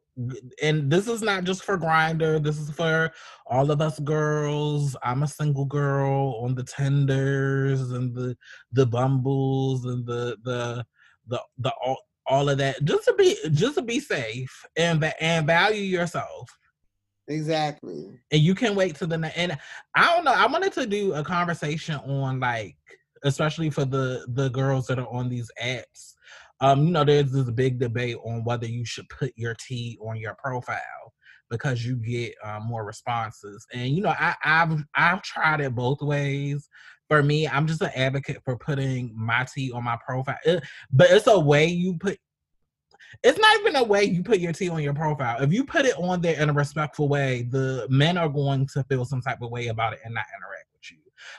[0.62, 3.12] and this is not just for Grindr this is for
[3.48, 4.96] all of us girls.
[5.04, 8.36] I'm a single girl on the Tinders and the
[8.72, 10.86] the bumbles and the the
[11.28, 15.48] the the all, all of that just to be just to be safe and and
[15.48, 16.50] value yourself.
[17.28, 18.20] Exactly.
[18.32, 19.58] And you can wait to the next and
[19.96, 22.76] i don't know i wanted to do a conversation on like
[23.24, 26.14] especially for the the girls that are on these apps
[26.62, 30.17] um, you know, there's this big debate on whether you should put your T on
[30.17, 31.13] your profile
[31.50, 33.65] because you get um, more responses.
[33.74, 36.69] And you know, I, I've I've tried it both ways.
[37.08, 41.10] For me, I'm just an advocate for putting my T on my profile, it, but
[41.10, 42.17] it's a way you put.
[43.24, 45.41] It's not even a way you put your T on your profile.
[45.41, 48.84] If you put it on there in a respectful way, the men are going to
[48.84, 50.98] feel some type of way about it and not interact with you.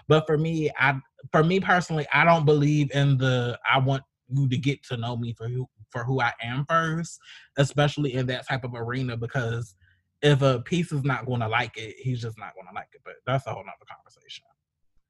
[0.09, 0.99] But for me, I
[1.31, 5.17] for me personally, I don't believe in the I want you to get to know
[5.17, 7.19] me for who for who I am first,
[7.57, 9.75] especially in that type of arena because
[10.23, 12.89] if a piece is not going to like it, he's just not going to like
[12.93, 13.01] it.
[13.05, 14.45] But that's a whole nother conversation.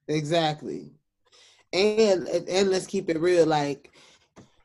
[0.09, 0.93] Exactly.
[1.73, 3.47] And and let's keep it real.
[3.47, 3.93] Like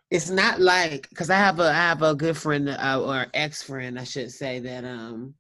[0.10, 3.62] it's not like because I have a I have a good friend uh, or ex
[3.64, 5.36] friend I should say that um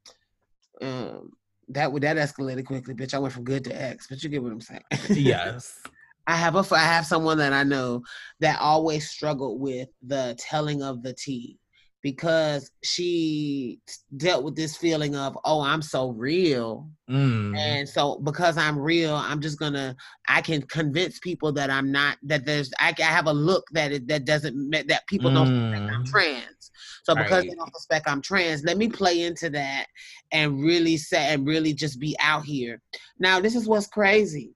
[0.82, 1.32] um
[1.70, 3.14] that would that escalated quickly, bitch.
[3.14, 4.84] I went from good to ex, but you get what I'm saying.
[5.10, 5.80] yes.
[6.28, 8.04] I have a I have someone that I know
[8.40, 11.60] that always struggled with the telling of the tea
[12.06, 13.80] because she
[14.18, 17.58] dealt with this feeling of oh I'm so real mm.
[17.58, 19.96] and so because I'm real I'm just gonna
[20.30, 23.92] I can convince people that I'm not that there's I, I have a look that
[23.92, 25.34] it, that doesn't that people mm.
[25.34, 27.50] don't suspect I'm trans so because right.
[27.50, 29.88] they don't suspect I'm trans let me play into that
[30.32, 32.84] and really say and really just be out here
[33.18, 34.54] now this is what's crazy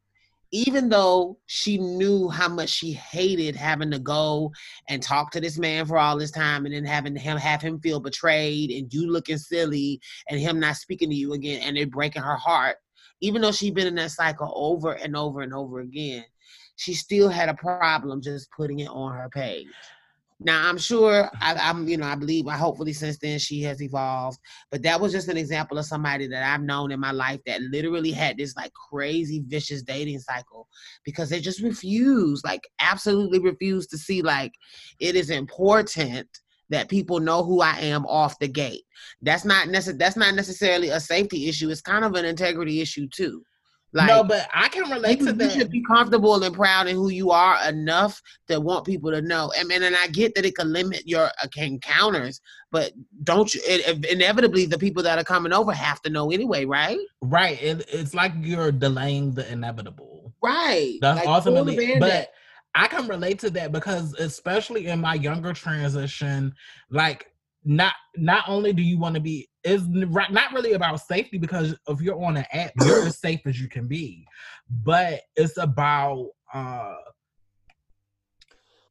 [0.52, 4.52] even though she knew how much she hated having to go
[4.88, 7.80] and talk to this man for all this time and then having him have him
[7.80, 11.92] feel betrayed and you looking silly and him not speaking to you again and it
[11.92, 12.78] breaking her heart
[13.22, 16.24] even though she'd been in that cycle over and over and over again
[16.78, 19.68] she still had a problem just putting it on her page
[20.40, 23.82] now I'm sure I, am you know, I believe I hopefully since then she has
[23.82, 24.40] evolved.
[24.72, 27.62] But that was just an example of somebody that I've known in my life that
[27.62, 30.68] literally had this like crazy vicious dating cycle
[31.04, 34.54] because they just refused, like absolutely refused to see like
[35.00, 36.28] it is important
[36.70, 38.84] that people know who I am off the gate.
[39.22, 41.70] That's not necess- that's not necessarily a safety issue.
[41.70, 43.44] It's kind of an integrity issue too.
[43.92, 45.44] Like, no, but I can relate you, to that.
[45.44, 49.22] You should be comfortable and proud in who you are enough to want people to
[49.22, 49.52] know.
[49.60, 52.40] I mean, and I get that it can limit your uh, encounters,
[52.72, 52.92] but
[53.24, 53.62] don't you?
[53.66, 57.00] It, inevitably, the people that are coming over have to know anyway, right?
[57.22, 57.62] Right.
[57.62, 60.34] It, it's like you're delaying the inevitable.
[60.42, 60.98] Right.
[61.02, 62.00] That's like, ultimately.
[62.00, 62.32] But
[62.76, 66.54] I can relate to that because, especially in my younger transition,
[66.92, 67.26] like
[67.66, 72.02] not not only do you want to be is not really about safety because if
[72.02, 74.26] you're on an app you're as safe as you can be.
[74.70, 76.96] But it's about uh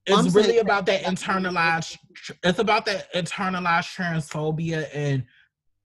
[0.06, 1.98] it's really about that internalized
[2.42, 5.24] it's about that internalized transphobia and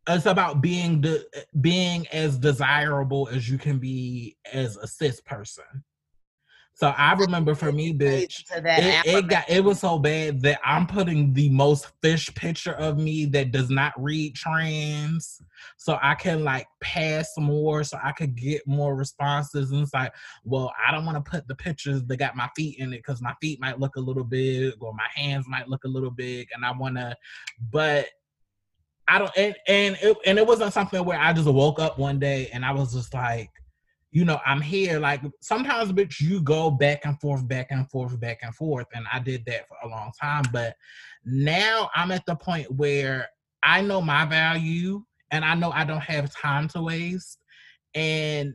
[0.08, 1.26] it's about being the
[1.62, 5.63] being as desirable as you can be as a cis person
[6.84, 10.86] so I remember for me, bitch, it, it, got it was so bad that I'm
[10.86, 15.41] putting the most fish picture of me that does not read trans,
[15.78, 19.72] so I can like pass more, so I could get more responses.
[19.72, 22.80] And it's like, well, I don't want to put the pictures that got my feet
[22.80, 25.86] in it because my feet might look a little big or my hands might look
[25.86, 27.15] a little big, and I want to,
[27.72, 28.08] but
[29.08, 29.32] I don't.
[29.38, 32.65] And and it, and it wasn't something where I just woke up one day and
[32.65, 33.52] I was just like
[34.13, 34.99] you know, I'm here.
[34.99, 38.86] Like sometimes, bitch, you go back and forth, back and forth, back and forth.
[38.93, 40.43] And I did that for a long time.
[40.54, 40.76] But
[41.26, 43.28] now I'm at the point where
[43.63, 47.39] I know my value and I know I don't have time to waste.
[47.95, 48.54] And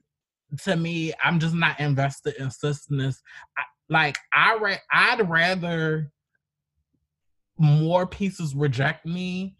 [0.62, 3.16] to me, I'm just not invested in cisness.
[3.56, 6.12] I, like I ra- I'd rather
[7.58, 9.56] more pieces reject me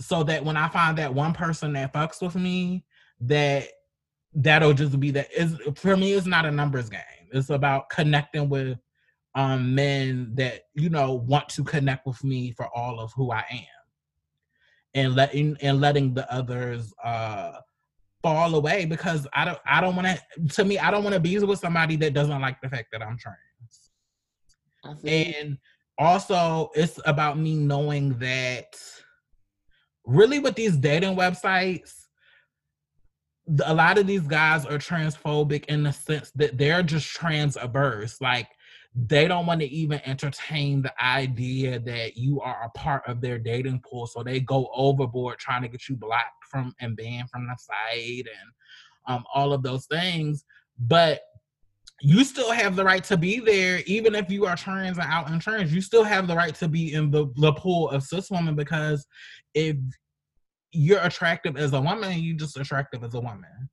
[0.00, 2.84] so that when I find that one person that fucks with me,
[3.20, 3.68] that
[4.34, 7.00] that'll just be that is for me it's not a numbers game.
[7.32, 8.78] It's about connecting with
[9.34, 13.44] um men that you know want to connect with me for all of who i
[13.50, 13.66] am.
[14.94, 17.52] And letting and letting the others uh
[18.22, 21.20] fall away because i don't i don't want to to me i don't want to
[21.20, 23.38] be with somebody that doesn't like the fact that i'm trans.
[25.04, 25.58] And
[25.98, 28.76] also it's about me knowing that
[30.06, 32.03] really with these dating websites
[33.64, 38.20] a lot of these guys are transphobic in the sense that they're just trans averse.
[38.20, 38.48] Like
[38.94, 43.38] they don't want to even entertain the idea that you are a part of their
[43.38, 44.06] dating pool.
[44.06, 48.26] So they go overboard trying to get you blocked from and banned from the site
[48.26, 48.50] and
[49.06, 50.44] um, all of those things.
[50.78, 51.20] But
[52.00, 55.30] you still have the right to be there, even if you are trans and out
[55.30, 55.72] in trans.
[55.72, 59.06] You still have the right to be in the, the pool of cis women because
[59.54, 59.76] if
[60.74, 63.70] you're attractive as a woman, you just attractive as a woman.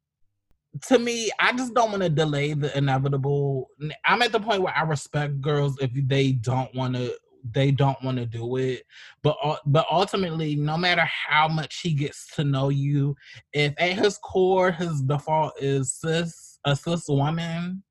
[0.87, 3.67] To me, I just don't want to delay the inevitable.
[4.05, 7.13] I'm at the point where I respect girls if they don't want to
[7.53, 8.83] they don't want to do it
[9.23, 9.35] but
[9.65, 13.15] but ultimately no matter how much he gets to know you
[13.53, 17.81] if at his core his default is cis a cis woman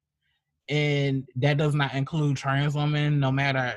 [0.69, 3.75] and that does not include trans women no matter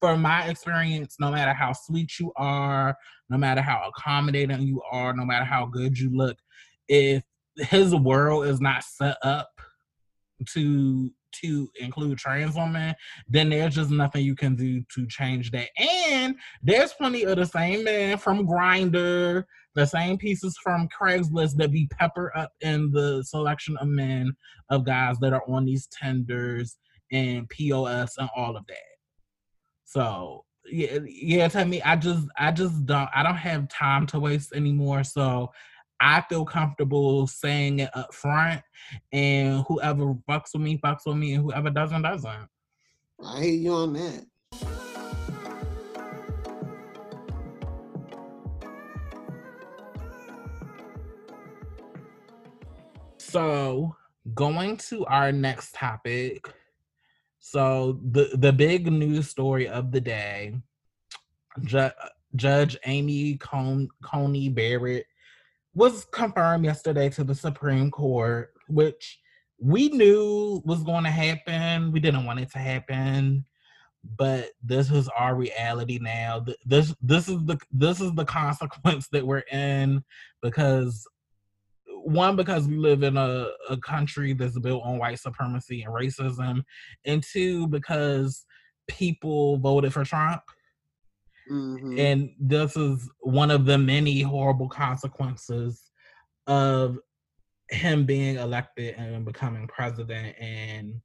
[0.00, 2.96] for my experience, no matter how sweet you are,
[3.28, 6.36] no matter how accommodating you are, no matter how good you look,
[6.88, 7.22] if
[7.56, 9.50] his world is not set up
[10.48, 11.10] to
[11.42, 12.94] to include trans women,
[13.28, 15.68] then there's just nothing you can do to change that.
[15.76, 19.44] And there's plenty of the same men from Grindr,
[19.74, 24.34] the same pieces from Craigslist that be pepper up in the selection of men
[24.70, 26.76] of guys that are on these Tinders
[27.12, 28.93] and POS and all of that.
[29.94, 31.46] So yeah, yeah.
[31.46, 35.04] To me, I just, I just don't, I don't have time to waste anymore.
[35.04, 35.52] So
[36.00, 38.60] I feel comfortable saying it up front,
[39.12, 42.48] and whoever fucks with me, fucks with me, and whoever doesn't, doesn't.
[43.24, 44.26] I hear you on that.
[53.18, 53.94] So,
[54.34, 56.52] going to our next topic,
[57.46, 60.54] so the the big news story of the day,
[61.62, 61.92] Ju- uh,
[62.34, 65.04] Judge Amy Con- Coney Barrett
[65.74, 69.20] was confirmed yesterday to the Supreme Court, which
[69.58, 71.92] we knew was going to happen.
[71.92, 73.44] We didn't want it to happen,
[74.16, 76.46] but this is our reality now.
[76.64, 80.02] This this is the this is the consequence that we're in
[80.40, 81.06] because
[82.04, 86.62] one because we live in a, a country that's built on white supremacy and racism
[87.04, 88.44] and two because
[88.88, 90.42] people voted for trump.
[91.50, 91.98] Mm-hmm.
[91.98, 95.90] and this is one of the many horrible consequences
[96.46, 96.96] of
[97.68, 100.34] him being elected and becoming president.
[100.40, 101.02] And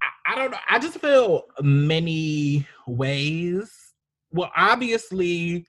[0.00, 3.72] I, I don't know i just feel many ways.
[4.30, 5.66] Well obviously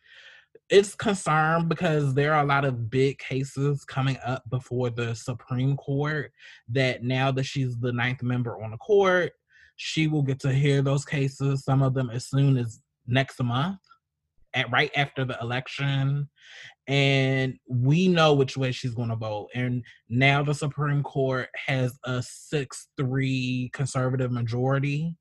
[0.69, 5.75] it's concerned because there are a lot of big cases coming up before the Supreme
[5.75, 6.31] Court
[6.69, 9.33] that now that she's the ninth member on the court,
[9.77, 13.79] she will get to hear those cases, some of them as soon as next month,
[14.53, 16.29] at right after the election.
[16.87, 19.49] And we know which way she's going to vote.
[19.55, 25.15] And now the Supreme Court has a 6 3 conservative majority.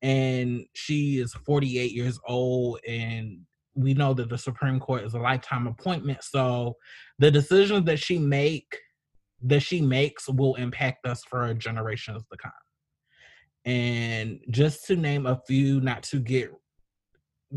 [0.00, 3.40] And she is 48 years old and
[3.74, 6.22] we know that the Supreme Court is a lifetime appointment.
[6.22, 6.76] So
[7.18, 8.78] the decisions that she make
[9.44, 12.52] that she makes will impact us for generations to come.
[13.64, 16.50] And just to name a few, not to get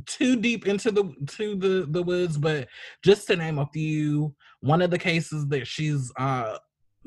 [0.05, 2.67] too deep into the to the the woods, but
[3.03, 6.57] just to name a few, one of the cases that she's uh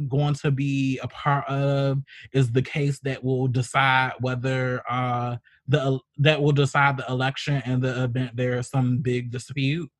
[0.06, 1.98] going to be a part of
[2.32, 5.36] is the case that will decide whether uh
[5.66, 9.90] the that will decide the election and the event there is some big dispute.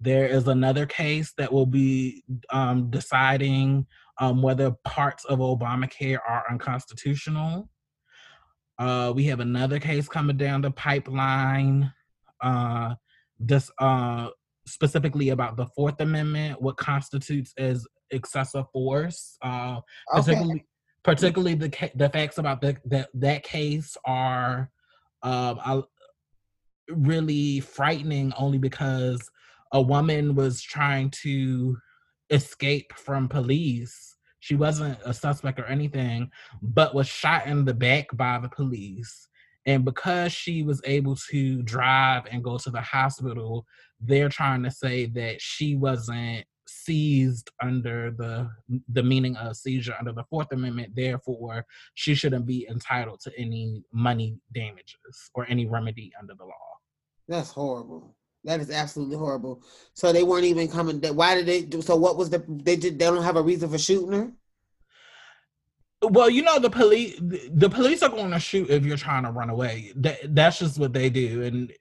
[0.00, 3.86] There is another case that will be um, deciding
[4.18, 7.68] um, whether parts of Obamacare are unconstitutional.
[8.78, 11.92] Uh, we have another case coming down the pipeline,
[12.40, 12.94] uh,
[13.40, 14.28] this uh,
[14.66, 19.36] specifically about the Fourth Amendment, what constitutes as excessive force.
[19.42, 19.80] Uh,
[20.14, 20.32] okay.
[20.32, 20.64] Particularly,
[21.04, 24.70] particularly the the facts about the, that that case are
[25.22, 25.84] um,
[26.88, 29.30] really frightening, only because
[29.72, 31.76] a woman was trying to
[32.30, 36.30] escape from police she wasn't a suspect or anything,
[36.62, 39.28] but was shot in the back by the police.
[39.66, 43.66] And because she was able to drive and go to the hospital,
[44.00, 48.50] they're trying to say that she wasn't seized under the
[48.92, 50.94] the meaning of seizure under the Fourth Amendment.
[50.94, 51.64] Therefore,
[51.94, 56.78] she shouldn't be entitled to any money damages or any remedy under the law.
[57.26, 58.14] That's horrible.
[58.44, 59.62] That is absolutely horrible.
[59.94, 61.00] So they weren't even coming.
[61.00, 61.82] Why did they do?
[61.82, 62.44] So what was the?
[62.48, 62.98] They did.
[62.98, 64.32] They don't have a reason for shooting her.
[66.00, 67.18] Well, you know the police.
[67.20, 69.92] The police are going to shoot if you're trying to run away.
[69.96, 71.42] That, that's just what they do.
[71.42, 71.72] And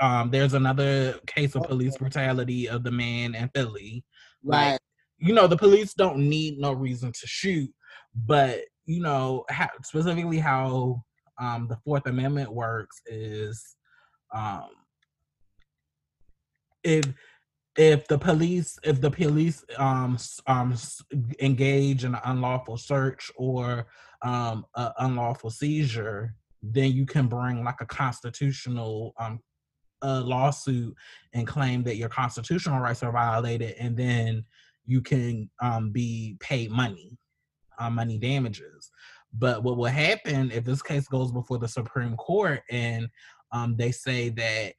[0.00, 4.04] um, there's another case of police brutality of the man in Philly.
[4.44, 4.72] Right.
[4.72, 4.80] Like,
[5.18, 7.70] you know the police don't need no reason to shoot,
[8.14, 11.02] but you know how, specifically how
[11.40, 13.76] um, the Fourth Amendment works is
[14.34, 14.68] um,
[16.82, 17.04] if
[17.76, 20.16] if the police if the police um
[20.46, 20.74] um
[21.40, 23.86] engage in an unlawful search or
[24.22, 29.40] um an unlawful seizure then you can bring like a constitutional um
[30.04, 30.94] a lawsuit
[31.32, 34.44] and claim that your constitutional rights are violated and then
[34.86, 37.18] you can um be paid money
[37.78, 38.90] uh, money damages.
[39.32, 43.08] But what will happen if this case goes before the supreme court and
[43.50, 44.74] um they say that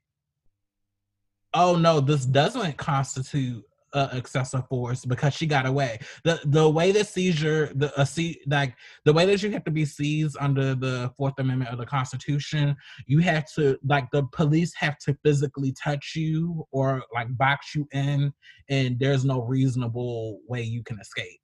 [1.53, 3.63] oh no, this doesn't constitute
[3.95, 5.97] uh, excessive force because she got away.
[6.23, 8.75] The the way the seizure, the a see like
[9.05, 12.75] the way that you have to be seized under the Fourth Amendment of the Constitution,
[13.07, 17.87] you have to like the police have to physically touch you or like box you
[17.93, 18.33] in,
[18.69, 21.39] and there's no reasonable way you can escape.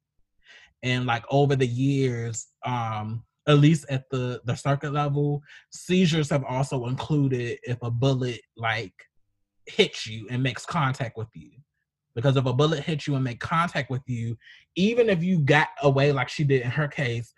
[0.82, 6.44] And like over the years, um, at least at the the circuit level, seizures have
[6.44, 8.94] also included if a bullet like
[9.64, 11.50] hits you and makes contact with you.
[12.14, 14.36] Because if a bullet hits you and make contact with you,
[14.76, 17.32] even if you got away like she did in her case,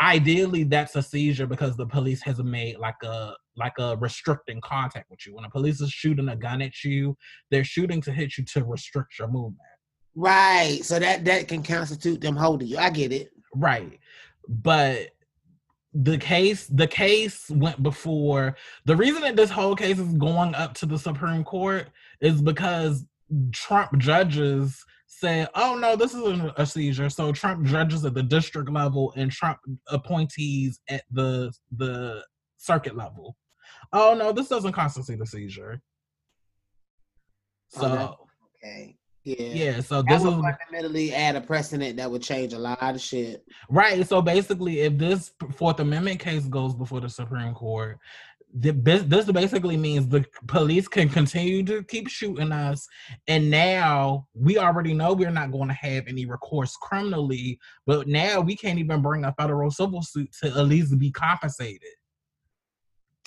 [0.00, 5.10] ideally that's a seizure because the police has made like a like a restricting contact
[5.10, 5.34] with you.
[5.34, 7.16] When a police is shooting a gun at you,
[7.50, 9.58] they're shooting to hit you to restrict your movement.
[10.14, 10.80] Right.
[10.82, 12.78] So that that can constitute them holding you.
[12.78, 13.30] I get it.
[13.54, 13.98] Right.
[14.48, 15.10] But
[15.92, 20.72] the case the case went before the reason that this whole case is going up
[20.72, 21.88] to the supreme court
[22.20, 23.04] is because
[23.52, 28.70] trump judges said oh no this isn't a seizure so trump judges at the district
[28.70, 29.58] level and trump
[29.88, 32.24] appointees at the the
[32.56, 33.36] circuit level
[33.92, 35.80] oh no this doesn't constitute a seizure
[37.68, 38.26] so oh,
[38.64, 39.36] okay yeah.
[39.36, 39.80] Yeah.
[39.80, 43.44] So this would fundamentally add a precedent that would change a lot of shit.
[43.68, 44.06] Right.
[44.06, 47.98] So basically, if this Fourth Amendment case goes before the Supreme Court,
[48.52, 52.86] this basically means the police can continue to keep shooting us
[53.28, 58.40] and now we already know we're not going to have any recourse criminally but now
[58.40, 61.80] we can't even bring a federal civil suit to at least be compensated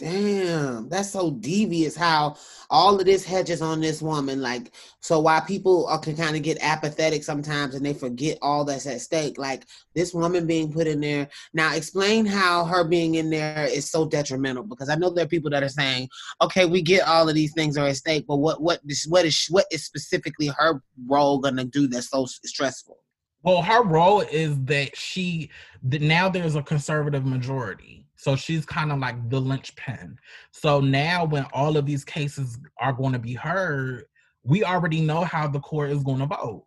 [0.03, 2.35] Damn, that's so devious how
[2.69, 4.41] all of this hedges on this woman.
[4.41, 8.65] Like, so why people are, can kind of get apathetic sometimes and they forget all
[8.65, 9.37] that's at stake.
[9.37, 9.63] Like,
[9.95, 11.29] this woman being put in there.
[11.53, 15.29] Now, explain how her being in there is so detrimental because I know there are
[15.29, 16.09] people that are saying,
[16.41, 19.47] okay, we get all of these things are at stake, but what, what, what is,
[19.49, 22.97] what is specifically her role going to do that's so stressful?
[23.43, 25.49] Well, her role is that she,
[25.83, 30.17] that now there's a conservative majority so she's kind of like the linchpin.
[30.51, 34.05] So now, when all of these cases are going to be heard,
[34.43, 36.65] we already know how the court is going to vote.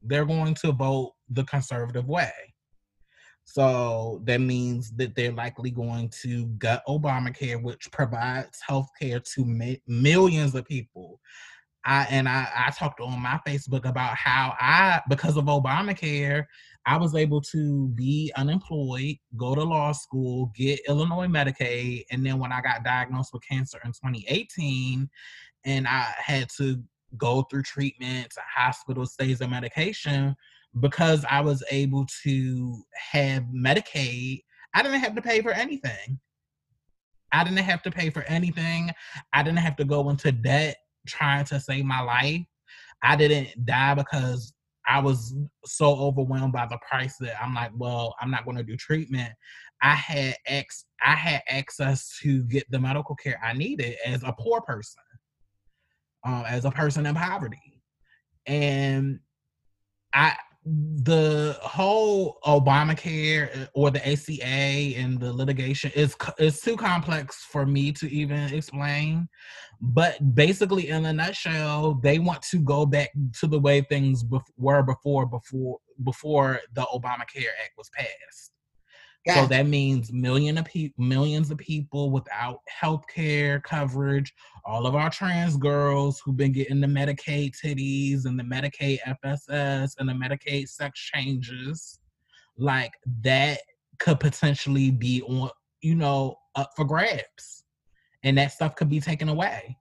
[0.00, 2.32] They're going to vote the conservative way.
[3.44, 9.44] So that means that they're likely going to gut Obamacare, which provides health care to
[9.44, 11.20] mi- millions of people.
[11.84, 16.46] I and I, I talked on my Facebook about how I, because of Obamacare,
[16.88, 22.38] I was able to be unemployed, go to law school, get Illinois Medicaid, and then
[22.38, 25.06] when I got diagnosed with cancer in 2018,
[25.66, 26.82] and I had to
[27.18, 30.34] go through treatments, hospital stays, and medication
[30.80, 32.82] because I was able to
[33.12, 34.40] have Medicaid.
[34.72, 36.18] I didn't have to pay for anything.
[37.32, 38.92] I didn't have to pay for anything.
[39.34, 42.46] I didn't have to go into debt trying to save my life.
[43.02, 44.54] I didn't die because
[44.88, 45.34] I was
[45.66, 49.32] so overwhelmed by the price that I'm like, well, I'm not going to do treatment.
[49.82, 54.34] I had ex I had access to get the medical care I needed as a
[54.38, 55.02] poor person,
[56.24, 57.82] um, as a person in poverty,
[58.46, 59.20] and
[60.14, 60.34] I
[61.02, 67.64] the whole Obamacare uh, or the ACA and the litigation is is too complex for
[67.64, 69.28] me to even explain.
[69.80, 73.10] But basically, in a nutshell, they want to go back
[73.40, 78.52] to the way things bef- were before before before the Obamacare Act was passed.
[79.34, 84.32] So that means million of pe- millions of people without health care coverage,
[84.64, 89.94] all of our trans girls who've been getting the Medicaid titties and the Medicaid FFS
[89.98, 92.00] and the Medicaid sex changes,
[92.56, 93.60] like that
[93.98, 95.50] could potentially be on,
[95.82, 97.64] you know, up for grabs.
[98.22, 99.76] And that stuff could be taken away.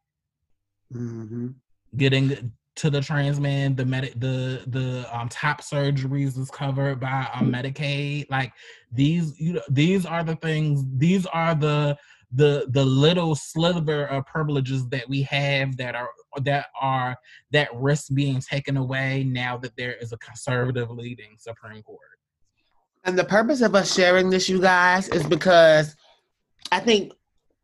[0.93, 1.49] Mm-hmm.
[1.95, 7.28] Getting to the trans man, the med the the um, top surgeries is covered by
[7.34, 8.30] um, Medicaid.
[8.30, 8.53] Like
[8.91, 10.84] these, you know, these are the things.
[10.97, 11.97] These are the
[12.32, 16.09] the the little sliver of privileges that we have that are
[16.43, 17.15] that are
[17.51, 21.99] that risk being taken away now that there is a conservative leading Supreme Court.
[23.03, 25.95] And the purpose of us sharing this, you guys, is because
[26.71, 27.13] I think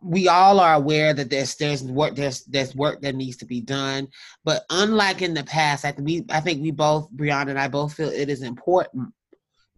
[0.04, 3.62] we all are aware that there's there's work there's there's work that needs to be
[3.62, 4.08] done.
[4.44, 7.68] But unlike in the past i think we i think we both brianna and i
[7.68, 9.12] both feel it is important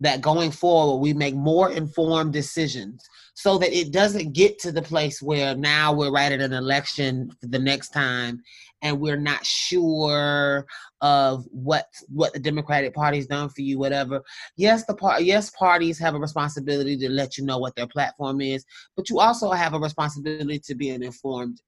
[0.02, 4.82] that going forward we make more informed decisions so that it doesn't get to the
[4.82, 8.42] place where now we're right at an election for the next time
[8.82, 10.66] and we're not sure
[11.02, 14.22] of what what the democratic party's done for you whatever
[14.58, 18.42] yes the part yes parties have a responsibility to let you know what their platform
[18.42, 18.66] is
[18.96, 21.62] but you also have a responsibility to be an informed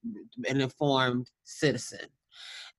[0.48, 2.08] an informed citizen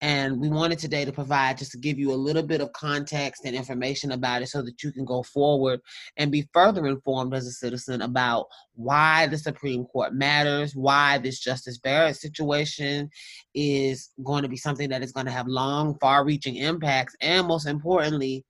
[0.01, 3.45] and we wanted today to provide just to give you a little bit of context
[3.45, 5.81] and information about it so that you can go forward
[6.17, 11.41] and be further informed as a citizen about why the Supreme Court matters, why this
[11.41, 13.11] Justice Barrett situation
[13.55, 17.47] is going to be something that is going to have long, far reaching impacts, and
[17.47, 18.45] most importantly,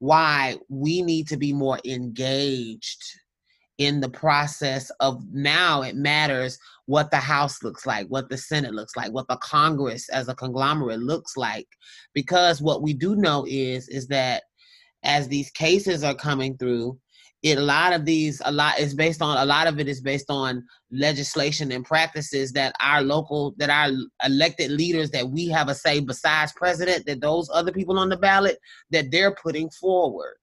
[0.00, 3.02] why we need to be more engaged
[3.80, 8.74] in the process of now it matters what the House looks like, what the Senate
[8.74, 11.66] looks like, what the Congress as a conglomerate looks like.
[12.12, 14.42] Because what we do know is is that
[15.02, 16.98] as these cases are coming through,
[17.42, 20.02] it a lot of these a lot is based on a lot of it is
[20.02, 20.62] based on
[20.92, 23.88] legislation and practices that our local that our
[24.26, 28.16] elected leaders that we have a say besides president that those other people on the
[28.18, 28.58] ballot
[28.90, 30.34] that they're putting forward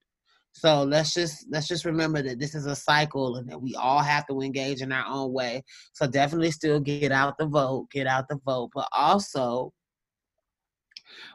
[0.59, 3.99] so let's just let's just remember that this is a cycle and that we all
[3.99, 5.63] have to engage in our own way.
[5.93, 9.71] So definitely still get out the vote, get out the vote, but also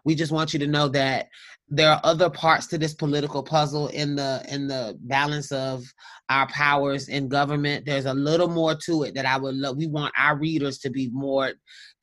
[0.05, 1.29] we just want you to know that
[1.69, 5.85] there are other parts to this political puzzle in the in the balance of
[6.29, 7.87] our powers in government.
[7.87, 10.91] There's a little more to it that i would love we want our readers to
[10.91, 11.53] be more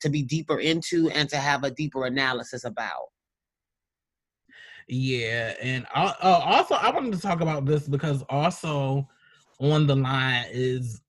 [0.00, 3.10] to be deeper into and to have a deeper analysis about
[4.90, 9.08] yeah, and uh, also I wanted to talk about this because also
[9.60, 11.00] on the line is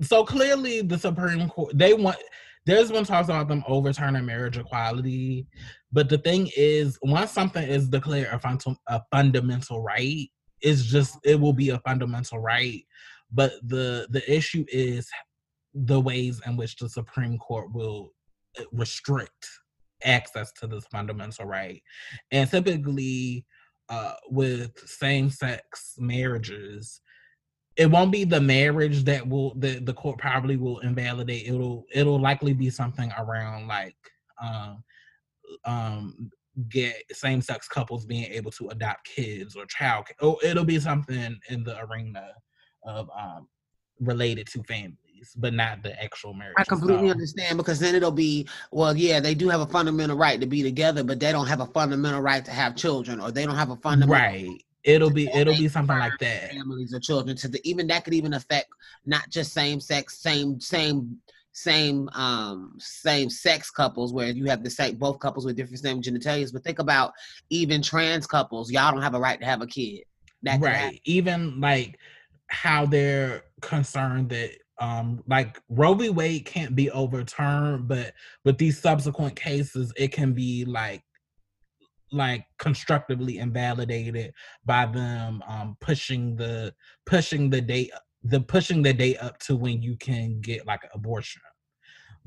[0.00, 2.16] so clearly the Supreme Court they want
[2.64, 5.46] there's been talks about them overturning marriage equality,
[5.90, 10.28] but the thing is, once something is declared a, a fundamental right,
[10.60, 12.84] it's just it will be a fundamental right.
[13.32, 15.08] But the the issue is
[15.74, 18.12] the ways in which the Supreme Court will
[18.60, 19.48] uh, restrict
[20.04, 21.82] access to this fundamental right.
[22.30, 23.44] And typically,
[23.88, 27.00] uh, with same sex marriages,
[27.76, 31.46] it won't be the marriage that will the, the court probably will invalidate.
[31.46, 33.96] It'll it'll likely be something around like
[34.42, 34.82] um
[35.64, 36.30] um
[36.68, 41.38] get same sex couples being able to adopt kids or child oh it'll be something
[41.48, 42.32] in the arena
[42.84, 43.48] of um
[44.00, 44.96] related to family
[45.36, 46.54] but not the actual marriage.
[46.58, 50.40] I completely understand because then it'll be, well, yeah, they do have a fundamental right
[50.40, 53.46] to be together, but they don't have a fundamental right to have children, or they
[53.46, 54.62] don't have a fundamental right.
[54.84, 56.52] It'll be it'll be something like that.
[56.52, 58.68] Families or children to the even that could even affect
[59.06, 61.18] not just same sex, same same
[61.52, 66.00] same um same sex couples where you have the same both couples with different same
[66.00, 67.12] genitalia but think about
[67.50, 70.04] even trans couples y'all don't have a right to have a kid
[70.42, 71.00] that right.
[71.04, 71.98] Even like
[72.48, 74.50] how they're concerned that
[74.80, 76.10] um like Roe v.
[76.10, 78.14] Wade can't be overturned, but
[78.44, 81.02] with these subsequent cases, it can be like
[82.10, 84.32] like constructively invalidated
[84.64, 86.74] by them um pushing the
[87.04, 87.90] pushing the date
[88.24, 91.42] the pushing the date up to when you can get like an abortion.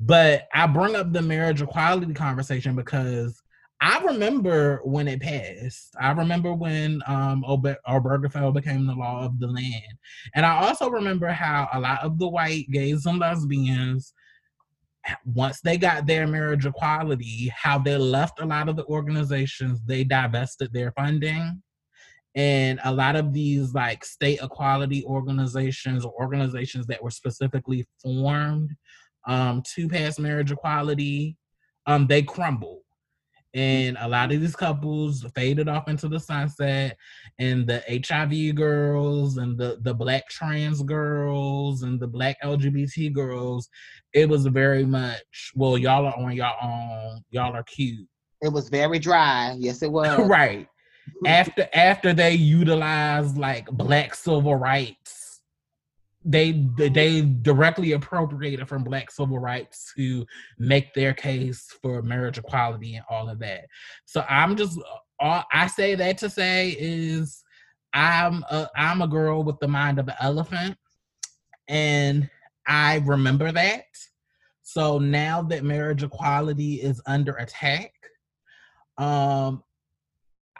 [0.00, 3.41] But I bring up the marriage equality conversation because
[3.84, 5.92] I remember when it passed.
[6.00, 9.98] I remember when um Ober- Obergefell became the law of the land.
[10.36, 14.14] And I also remember how a lot of the white gays and lesbians
[15.24, 20.04] once they got their marriage equality, how they left a lot of the organizations, they
[20.04, 21.60] divested their funding.
[22.36, 28.70] And a lot of these like state equality organizations or organizations that were specifically formed
[29.26, 31.36] um, to pass marriage equality,
[31.86, 32.82] um, they crumbled
[33.54, 36.96] and a lot of these couples faded off into the sunset
[37.38, 43.68] and the hiv girls and the, the black trans girls and the black lgbt girls
[44.14, 48.06] it was very much well y'all are on your own y'all are cute.
[48.40, 49.54] It was very dry.
[49.58, 50.18] Yes it was.
[50.18, 50.68] Right.
[51.26, 55.21] After after they utilized like black civil rights
[56.24, 60.24] they they directly appropriated from black civil rights to
[60.58, 63.66] make their case for marriage equality and all of that.
[64.04, 64.78] So i'm just
[65.18, 67.42] all i say that to say is
[67.92, 70.76] i'm a i'm a girl with the mind of an elephant
[71.68, 72.30] and
[72.66, 73.84] i remember that.
[74.62, 77.92] So now that marriage equality is under attack
[78.98, 79.62] um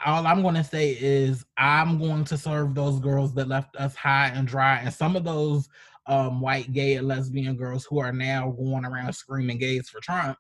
[0.05, 3.95] all I'm going to say is I'm going to serve those girls that left us
[3.95, 5.69] high and dry, and some of those
[6.07, 10.37] um, white gay and lesbian girls who are now going around screaming gays for Trump.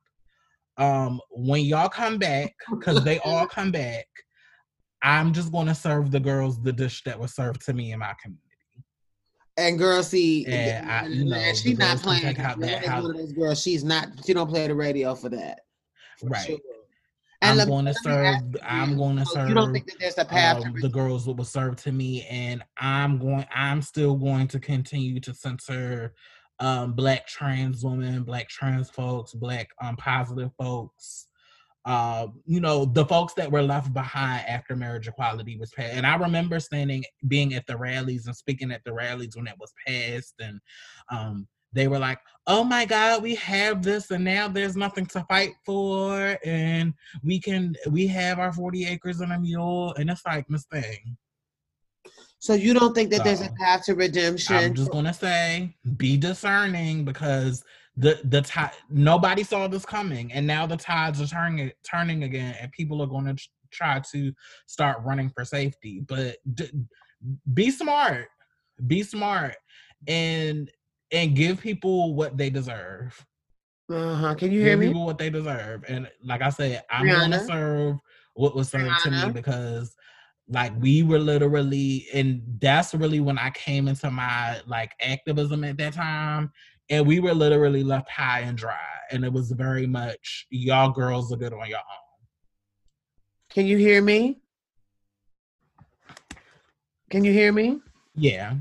[0.79, 4.07] Um, when y'all come back, because they all come back,
[5.03, 7.99] I'm just going to serve the girls the dish that was served to me in
[7.99, 8.43] my community.
[9.59, 12.37] And girl, see, and I, you know, she's not playing.
[12.37, 13.61] How that, how, of those girls.
[13.61, 14.09] She's not.
[14.25, 15.61] She don't play the radio for that.
[16.19, 16.47] For right.
[16.47, 16.59] Sure.
[17.43, 18.37] And I'm going to serve.
[18.63, 19.49] I'm going to serve.
[19.49, 20.65] You don't think that there's a path?
[20.65, 23.45] Um, the girls that will serve to me, and I'm going.
[23.55, 26.15] I'm still going to continue to censor
[26.61, 31.27] um, black trans women, black trans folks, black um, positive folks.
[31.85, 35.95] Uh, you know, the folks that were left behind after marriage equality was passed.
[35.95, 39.57] And I remember standing, being at the rallies and speaking at the rallies when it
[39.59, 40.61] was passed, and
[41.11, 45.25] um, they were like, oh my God, we have this and now there's nothing to
[45.29, 46.37] fight for.
[46.45, 46.93] And
[47.23, 49.95] we can, we have our 40 acres and a mule.
[49.95, 51.17] And it's like, Miss Thing.
[52.39, 54.57] So you don't think that so, there's a path to redemption?
[54.57, 57.63] I'm just going to say, be discerning because
[57.97, 62.57] the the tide nobody saw this coming and now the tides are turning turning again
[62.61, 64.33] and people are going to try to
[64.67, 66.71] start running for safety but d-
[67.53, 68.29] be smart
[68.87, 69.57] be smart
[70.09, 70.71] and
[71.13, 73.25] and give people what they deserve.
[73.91, 74.35] Uh-huh.
[74.35, 74.87] Can you hear give me?
[74.89, 75.85] People what they deserve.
[75.87, 77.21] And like I said, I'm Rihanna.
[77.21, 77.97] gonna serve
[78.35, 79.21] what was served Rihanna.
[79.21, 79.95] to me because
[80.49, 85.77] like we were literally and that's really when I came into my like activism at
[85.79, 86.51] that time.
[86.91, 88.77] And we were literally left high and dry.
[89.11, 92.27] And it was very much y'all girls are good on your own.
[93.51, 94.39] Can you hear me?
[97.11, 97.79] Can you hear me?
[98.15, 98.55] Yeah.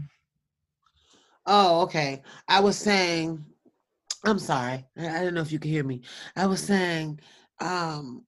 [1.45, 2.21] Oh, okay.
[2.47, 3.43] I was saying,
[4.25, 4.85] I'm sorry.
[4.97, 6.01] I, I don't know if you can hear me.
[6.35, 7.19] I was saying,
[7.59, 8.23] um,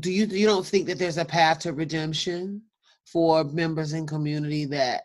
[0.00, 2.62] do you you don't think that there's a path to redemption
[3.06, 5.04] for members in community that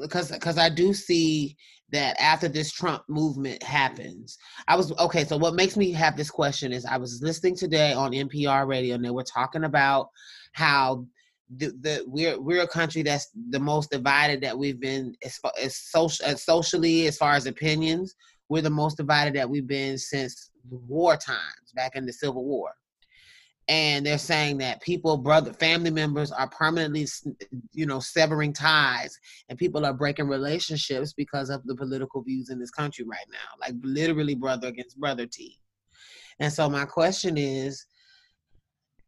[0.00, 1.56] because because I do see
[1.92, 5.24] that after this Trump movement happens, I was okay.
[5.24, 8.94] So what makes me have this question is I was listening today on NPR radio
[8.94, 10.08] and they were talking about
[10.52, 11.06] how
[11.56, 15.76] the, the we're we're a country that's the most divided that we've been as, as
[15.76, 18.16] social as socially as far as opinions
[18.48, 22.70] we're the most divided that we've been since war times back in the civil war.
[23.68, 27.04] And they're saying that people brother family members are permanently
[27.72, 29.18] you know severing ties
[29.48, 33.58] and people are breaking relationships because of the political views in this country right now
[33.60, 35.58] like literally brother against brother t
[36.38, 37.86] and so my question is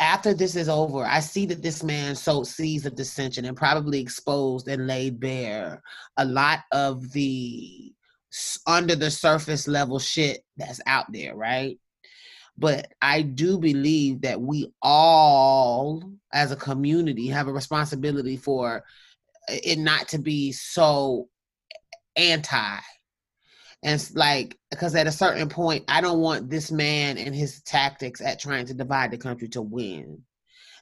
[0.01, 4.01] after this is over, I see that this man sowed seeds of dissension and probably
[4.01, 5.82] exposed and laid bare
[6.16, 7.92] a lot of the
[8.66, 11.78] under the surface level shit that's out there, right?
[12.57, 18.84] But I do believe that we all, as a community, have a responsibility for
[19.49, 21.28] uh, it not to be so
[22.16, 22.78] anti
[23.83, 28.20] and like because at a certain point i don't want this man and his tactics
[28.20, 30.20] at trying to divide the country to win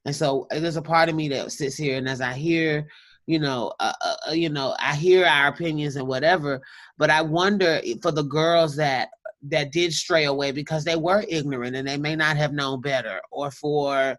[0.05, 2.87] and so there's a part of me that sits here and as i hear
[3.27, 6.61] you know, uh, uh, you know, I hear our opinions and whatever,
[6.97, 9.09] but I wonder for the girls that
[9.49, 13.21] that did stray away because they were ignorant and they may not have known better,
[13.31, 14.17] or for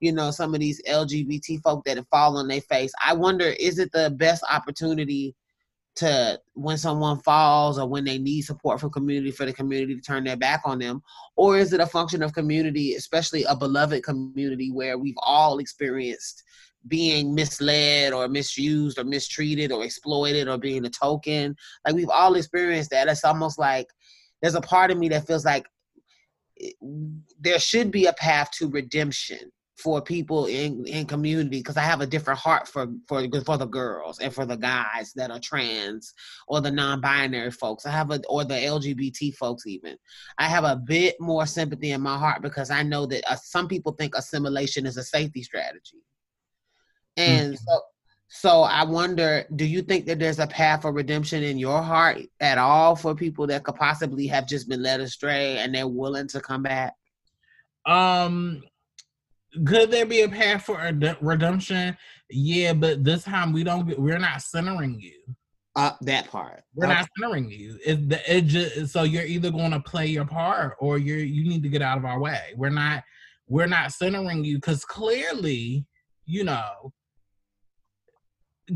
[0.00, 2.92] you know some of these LGBT folk that have fallen on their face.
[3.04, 5.34] I wonder, is it the best opportunity
[5.96, 10.00] to when someone falls or when they need support from community for the community to
[10.00, 11.02] turn their back on them?
[11.36, 16.42] Or is it a function of community especially a beloved community where we've all experienced
[16.86, 21.54] being misled or misused or mistreated or exploited or being a token?
[21.86, 23.08] Like we've all experienced that.
[23.08, 23.86] It's almost like
[24.42, 25.66] there's a part of me that feels like
[27.40, 32.00] there should be a path to redemption for people in in community because I have
[32.00, 36.14] a different heart for for for the girls and for the guys that are trans
[36.46, 37.84] or the non-binary folks.
[37.84, 39.96] I have a or the LGBT folks even.
[40.38, 43.66] I have a bit more sympathy in my heart because I know that uh, some
[43.66, 45.98] people think assimilation is a safety strategy,
[47.16, 47.64] and mm-hmm.
[47.66, 47.80] so
[48.28, 52.18] so I wonder, do you think that there's a path for redemption in your heart
[52.40, 56.28] at all for people that could possibly have just been led astray and they're willing
[56.28, 56.94] to come back?
[57.86, 58.62] Um
[59.66, 61.96] could there be a path for a redemption?
[62.30, 63.98] Yeah, but this time we don't.
[63.98, 65.20] We're not centering you.
[65.76, 66.62] Uh, that part.
[66.74, 66.94] We're okay.
[66.94, 67.78] not centering you.
[67.84, 71.48] It, the, it just, so you're either going to play your part or you're you
[71.48, 72.54] need to get out of our way.
[72.56, 73.02] We're not
[73.48, 75.84] we're not centering you because clearly,
[76.26, 76.92] you know,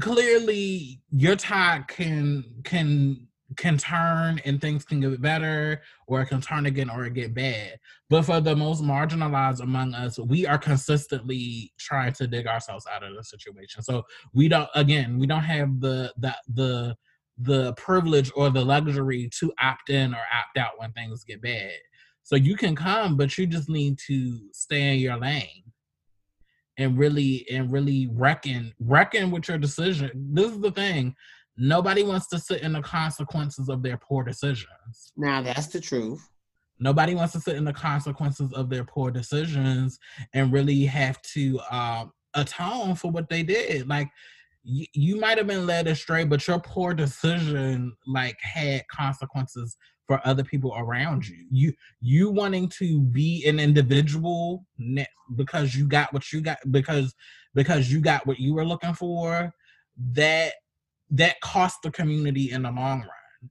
[0.00, 6.40] clearly your tide can can can turn and things can get better or it can
[6.40, 7.78] turn again or it get bad.
[8.10, 13.02] But for the most marginalized among us, we are consistently trying to dig ourselves out
[13.02, 13.82] of the situation.
[13.82, 16.96] So we don't again, we don't have the the the
[17.38, 21.72] the privilege or the luxury to opt in or opt out when things get bad.
[22.24, 25.64] So you can come, but you just need to stay in your lane
[26.76, 30.10] and really and really reckon reckon with your decision.
[30.14, 31.14] This is the thing
[31.58, 35.12] Nobody wants to sit in the consequences of their poor decisions.
[35.16, 36.26] Now that's the truth.
[36.78, 39.98] Nobody wants to sit in the consequences of their poor decisions
[40.32, 43.88] and really have to um, atone for what they did.
[43.88, 44.08] Like
[44.64, 50.20] y- you might have been led astray, but your poor decision like had consequences for
[50.24, 51.44] other people around you.
[51.50, 54.64] You you wanting to be an individual
[55.34, 57.14] because you got what you got because
[57.54, 59.52] because you got what you were looking for.
[60.12, 60.52] That
[61.10, 63.50] that cost the community in the long run.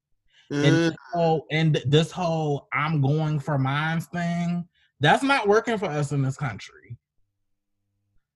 [0.52, 0.66] Mm.
[0.66, 4.68] And, this whole, and this whole I'm going for mines thing,
[5.00, 6.98] that's not working for us in this country.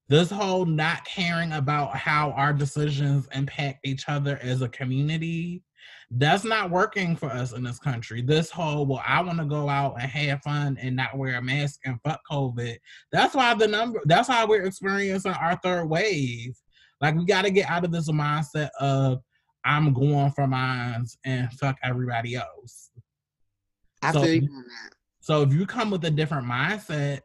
[0.07, 5.63] This whole not caring about how our decisions impact each other as a community,
[6.11, 8.22] that's not working for us in this country.
[8.22, 11.41] This whole, well, I want to go out and have fun and not wear a
[11.41, 12.76] mask and fuck COVID.
[13.13, 16.57] That's why the number, that's why we're experiencing our third wave
[17.02, 19.22] like we got to get out of this mindset of
[19.66, 22.91] I'm going for mines and fuck everybody else.
[24.02, 24.49] I so, feel you
[25.20, 27.20] So if you come with a different mindset,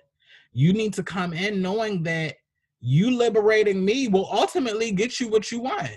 [0.53, 2.35] you need to come in knowing that
[2.81, 5.91] you liberating me will ultimately get you what you want.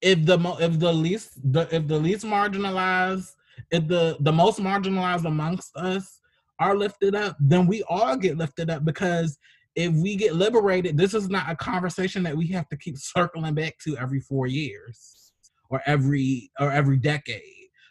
[0.00, 3.30] If the if the least the if the least marginalized
[3.70, 6.20] if the the most marginalized amongst us
[6.58, 9.38] are lifted up, then we all get lifted up because
[9.76, 13.54] if we get liberated, this is not a conversation that we have to keep circling
[13.54, 15.32] back to every four years
[15.70, 17.42] or every or every decade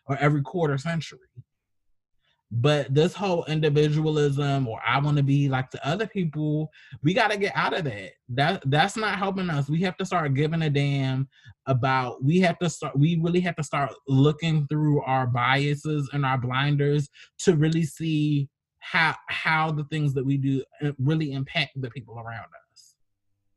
[0.07, 1.19] or every quarter century.
[2.51, 6.71] But this whole individualism or I want to be like the other people,
[7.03, 8.11] we got to get out of that.
[8.29, 9.69] That that's not helping us.
[9.69, 11.29] We have to start giving a damn
[11.67, 16.25] about we have to start we really have to start looking through our biases and
[16.25, 17.07] our blinders
[17.39, 18.49] to really see
[18.79, 22.95] how how the things that we do uh, really impact the people around us.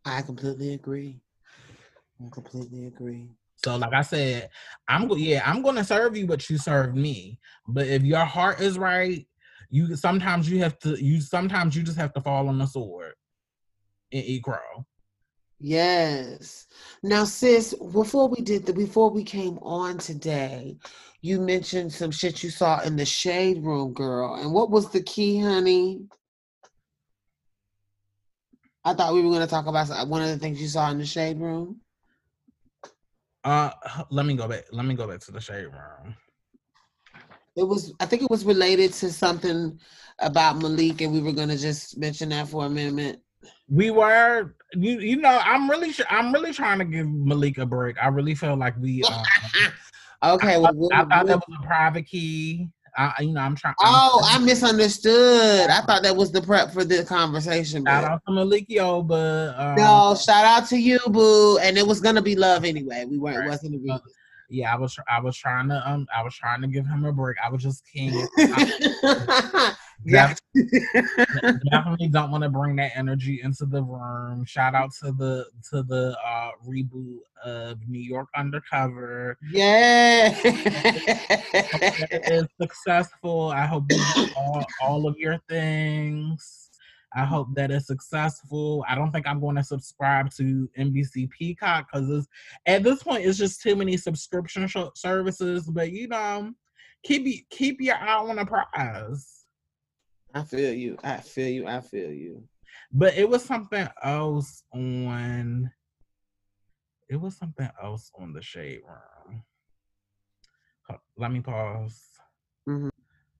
[0.05, 1.21] I completely agree.
[2.25, 3.31] I completely agree.
[3.65, 4.51] So, like I said,
[4.89, 7.39] I'm go- yeah, I'm going to serve you, but you serve me.
[7.69, 9.27] But if your heart is right,
[9.71, 13.15] you sometimes you have to you sometimes you just have to fall on the sword
[14.13, 14.87] and eat crow.
[15.65, 16.67] Yes.
[17.05, 20.77] Now, sis, before we did the before we came on today,
[21.21, 24.35] you mentioned some shit you saw in the shade room, girl.
[24.35, 26.03] And what was the key, honey?
[28.85, 30.99] I thought we were going to talk about one of the things you saw in
[30.99, 31.81] the shade room.
[33.45, 33.71] Uh,
[34.11, 34.65] let me go back.
[34.73, 36.17] Let me go back to the shade room.
[37.55, 37.95] It was.
[38.01, 39.79] I think it was related to something
[40.19, 43.23] about Malik, and we were going to just mention that for a minute.
[43.73, 47.97] We were, you, you know, I'm really, I'm really trying to give Malik a break.
[48.03, 49.03] I really feel like we.
[49.05, 49.23] Um,
[50.25, 50.57] Okay.
[50.57, 52.69] Well, I, I thought that was a private key.
[52.97, 53.75] I, you know, I'm trying.
[53.81, 55.71] Oh, I misunderstood.
[55.71, 57.85] I thought that was the prep for this conversation.
[57.87, 59.59] Shout out to Malik Yoba.
[59.59, 61.59] Um, no, shout out to you, boo.
[61.59, 63.07] And it was gonna be love anyway.
[63.09, 63.39] We weren't.
[63.39, 63.49] Right.
[63.49, 63.99] Wasn't uh,
[64.51, 67.13] yeah, I was I was trying to um I was trying to give him a
[67.13, 67.39] break.
[67.43, 67.83] I was just
[70.03, 70.37] king.
[71.71, 74.45] definitely don't want to bring that energy into the room.
[74.45, 79.39] Shout out to the to the uh reboot of New York Undercover.
[79.51, 83.49] Yeah, it's successful.
[83.49, 83.85] I hope
[84.37, 86.71] all, all of your things.
[87.15, 88.85] I hope that it's successful.
[88.89, 92.27] I don't think I'm going to subscribe to NBC Peacock because
[92.67, 95.69] at this point it's just too many subscription sh- services.
[95.69, 96.53] But you know,
[97.03, 99.42] keep keep your eye on the prize.
[100.35, 100.99] I feel you.
[101.05, 101.67] I feel you.
[101.67, 102.43] I feel you.
[102.93, 105.71] But it was something else on.
[107.09, 109.43] It was something else on the shade room.
[111.17, 112.03] Let me pause.
[112.69, 112.89] Mm-hmm.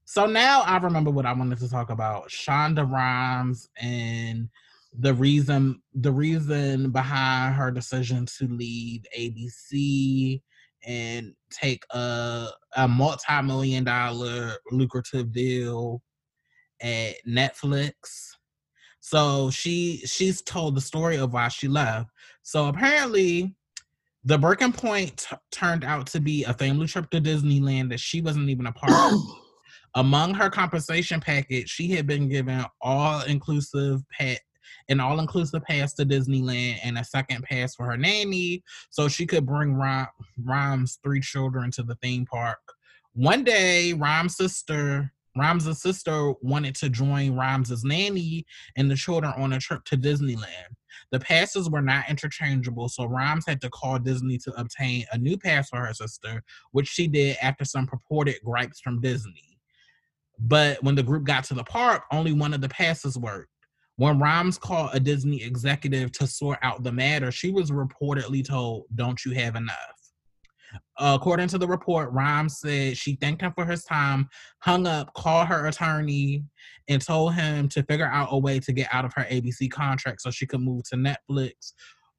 [0.05, 4.49] So now I remember what I wanted to talk about: Shonda Rhimes and
[4.99, 10.43] the reason the reason behind her decision to leave ABC
[10.85, 16.03] and take a a multi-million dollar lucrative deal
[16.83, 18.31] at Netflix.
[19.01, 22.11] So she she's told the story of why she left.
[22.43, 23.55] So apparently
[24.25, 28.21] the Breaking Point t- turned out to be a family trip to Disneyland that she
[28.21, 29.21] wasn't even a part of.
[29.95, 34.41] Among her compensation package, she had been given all inclusive pet
[34.89, 39.27] an all inclusive pass to Disneyland and a second pass for her nanny so she
[39.27, 42.61] could bring Rhimes' three children to the theme park.
[43.15, 48.45] One day, Rhimes' sister Rhimes' sister wanted to join Rhimes' nanny
[48.77, 50.75] and the children on a trip to Disneyland.
[51.11, 55.39] The passes were not interchangeable, so Rhimes had to call Disney to obtain a new
[55.39, 59.59] pass for her sister, which she did after some purported gripes from Disney.
[60.39, 63.49] But when the group got to the park, only one of the passes worked.
[63.97, 68.85] When Rhimes called a Disney executive to sort out the matter, she was reportedly told,
[68.95, 70.02] Don't you have enough?
[70.99, 74.29] Uh, according to the report, Rhimes said she thanked him for his time,
[74.61, 76.45] hung up, called her attorney,
[76.89, 80.21] and told him to figure out a way to get out of her ABC contract
[80.21, 81.73] so she could move to Netflix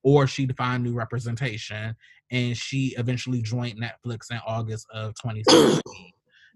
[0.04, 1.96] or she'd find new representation.
[2.32, 5.82] And she eventually joined Netflix in August of 2016.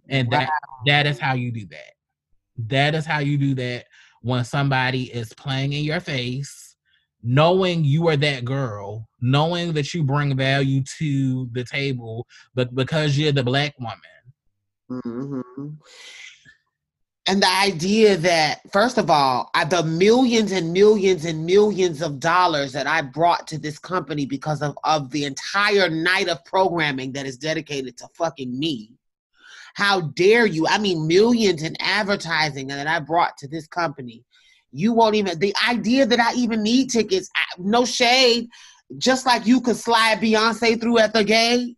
[0.10, 0.40] And wow.
[0.40, 0.50] that
[0.86, 1.94] that is how you do that.
[2.68, 3.86] That is how you do that
[4.22, 6.67] when somebody is playing in your face,
[7.28, 12.26] knowing you are that girl, knowing that you bring value to the table,
[12.56, 15.04] but because you're the black woman.
[15.06, 15.70] Mm-hmm.
[17.30, 22.22] And the idea that, first of all, I, the millions and millions and millions of
[22.22, 27.12] dollars that I brought to this company because of, of the entire night of programming
[27.12, 28.98] that is dedicated to fucking me
[29.78, 30.66] how dare you?
[30.68, 34.24] I mean, millions in advertising that I brought to this company.
[34.72, 38.48] You won't even, the idea that I even need tickets, no shade,
[38.98, 41.78] just like you could slide Beyonce through at the gate.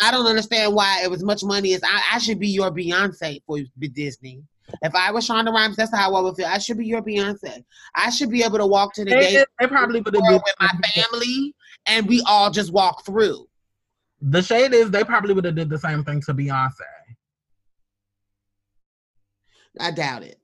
[0.00, 3.42] I don't understand why it was much money as I, I should be your Beyonce
[3.46, 4.42] for Disney.
[4.82, 6.46] If I was Shonda Rhimes, that's how I would feel.
[6.46, 7.62] I should be your Beyonce.
[7.94, 9.46] I should be able to walk to the they, gate.
[9.60, 11.54] They probably would have with my family,
[11.86, 13.46] and we all just walk through.
[14.20, 16.70] The shade is they probably would have did the same thing to Beyonce.
[19.78, 20.40] I doubt it.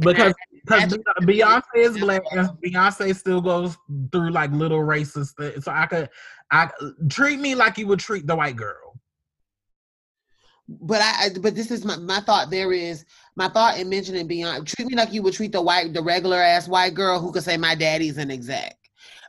[0.00, 2.22] Because because Beyonce is black
[2.64, 3.76] Beyonce still goes
[4.12, 5.64] through like little racist things.
[5.64, 6.08] So I could
[6.50, 6.70] I
[7.08, 8.98] treat me like you would treat the white girl.
[10.66, 13.04] But I but this is my, my thought there is
[13.36, 16.38] my thought in mentioning Beyonce treat me like you would treat the white the regular
[16.38, 18.76] ass white girl who could say my daddy's an exec.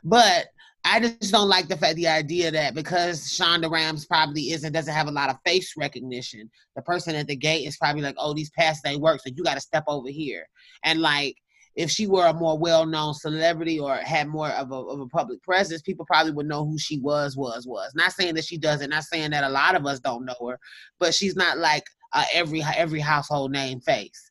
[0.02, 0.46] But
[0.88, 4.94] I just don't like the fact the idea that because Shonda Rhimes probably isn't doesn't
[4.94, 8.32] have a lot of face recognition, the person at the gate is probably like, "Oh,
[8.32, 10.46] these passes they work, so you got to step over here."
[10.86, 11.36] And like,
[11.74, 15.42] if she were a more well-known celebrity or had more of a, of a public
[15.42, 17.92] presence, people probably would know who she was, was, was.
[17.94, 20.58] Not saying that she doesn't, not saying that a lot of us don't know her,
[20.98, 21.84] but she's not like
[22.32, 24.30] every every household name face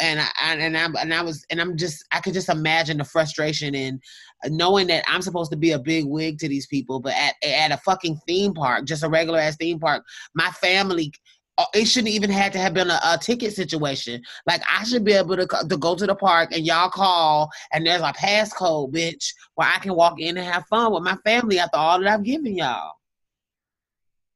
[0.00, 3.04] and I and I and I was and I'm just I could just imagine the
[3.04, 4.00] frustration in
[4.46, 7.72] knowing that I'm supposed to be a big wig to these people, but at at
[7.72, 11.12] a fucking theme park, just a regular ass theme park, my family.
[11.56, 14.20] Uh, it shouldn't even have to have been a, a, ticket situation.
[14.44, 17.86] Like I should be able to to go to the park and y'all call and
[17.86, 21.60] there's a passcode, bitch, where I can walk in and have fun with my family
[21.60, 22.94] after all that I've given y'all.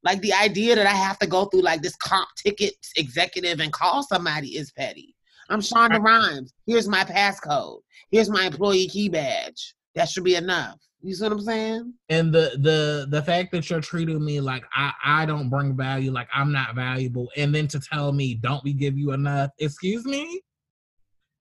[0.04, 3.72] Like the idea that I have to go through like this comp ticket executive and
[3.72, 5.16] call somebody is petty.
[5.50, 6.52] I'm Shonda Rhimes.
[6.66, 7.80] Here's my passcode.
[8.10, 9.74] Here's my employee key badge.
[9.94, 10.78] That should be enough.
[11.00, 11.94] You see what I'm saying?
[12.08, 16.10] And the the the fact that you're treating me like I I don't bring value,
[16.10, 19.50] like I'm not valuable, and then to tell me don't we give you enough?
[19.58, 20.40] Excuse me.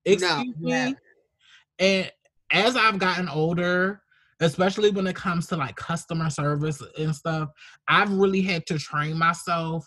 [0.06, 0.96] Excuse no, me.
[1.80, 2.12] And
[2.52, 4.02] as I've gotten older,
[4.40, 7.50] especially when it comes to like customer service and stuff,
[7.88, 9.86] I've really had to train myself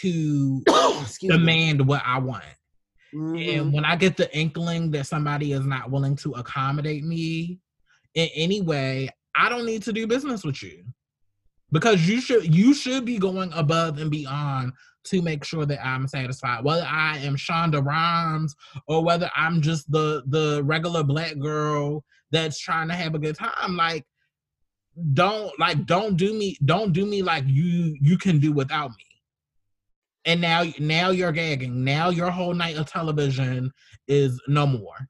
[0.00, 0.62] to
[1.20, 1.84] demand me.
[1.84, 2.44] what I want.
[3.14, 3.60] Mm-hmm.
[3.60, 7.60] And when I get the inkling that somebody is not willing to accommodate me
[8.14, 10.84] in any way, I don't need to do business with you.
[11.70, 14.72] Because you should you should be going above and beyond
[15.04, 16.64] to make sure that I'm satisfied.
[16.64, 18.54] Whether I am Shonda Rhimes
[18.86, 23.36] or whether I'm just the the regular black girl that's trying to have a good
[23.36, 24.04] time, like
[25.14, 29.06] don't like don't do me don't do me like you you can do without me
[30.24, 33.72] and now now you're gagging now your whole night of television
[34.06, 35.08] is no more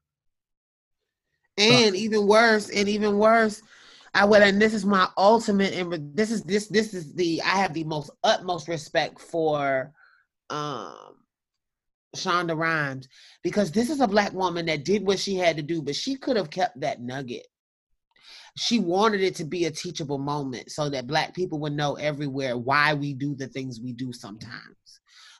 [1.57, 3.61] and even worse and even worse
[4.13, 7.57] i would and this is my ultimate and this is this this is the i
[7.57, 9.91] have the most utmost respect for
[10.49, 11.13] um
[12.15, 13.07] shonda rhimes
[13.43, 16.15] because this is a black woman that did what she had to do but she
[16.15, 17.47] could have kept that nugget.
[18.55, 22.55] She wanted it to be a teachable moment so that black people would know everywhere
[22.55, 24.75] why we do the things we do sometimes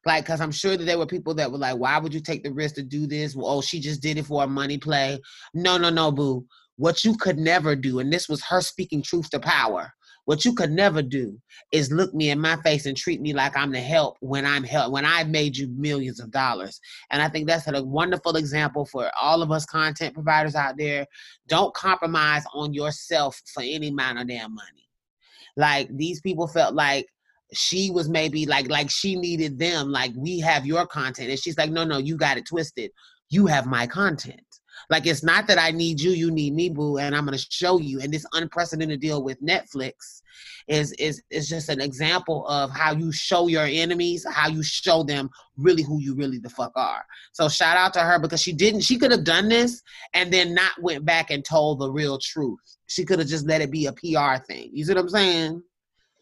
[0.06, 2.43] like, because I'm sure that there were people that were like, why would you take
[2.43, 3.36] the risk to do this?
[3.36, 5.20] Well, oh, she just did it for a money play.
[5.54, 6.45] No, no, no, boo.
[6.76, 9.93] What you could never do, and this was her speaking truth to power.
[10.26, 11.38] What you could never do
[11.72, 14.64] is look me in my face and treat me like I'm the help when I'm
[14.64, 16.80] help when I've made you millions of dollars.
[17.12, 21.06] And I think that's a wonderful example for all of us content providers out there.
[21.47, 24.89] Don't compromise on yourself for any amount of damn money.
[25.58, 27.06] Like these people felt like
[27.56, 31.30] she was maybe like like she needed them like we have your content.
[31.30, 32.91] And she's like no no you got it twisted.
[33.30, 34.41] You have my content.
[34.89, 37.45] Like it's not that i need you you need me boo and i'm going to
[37.49, 38.01] show you.
[38.01, 40.22] And this unprecedented deal with netflix
[40.68, 45.04] is is is just an example of how you show your enemies how you show
[45.04, 47.06] them really who you really the fuck are.
[47.34, 49.82] So shout out to her because she didn't she could have done this
[50.14, 52.60] and then not went back and told the real truth.
[52.88, 54.70] She could have just let it be a pr thing.
[54.74, 55.64] You see what i'm saying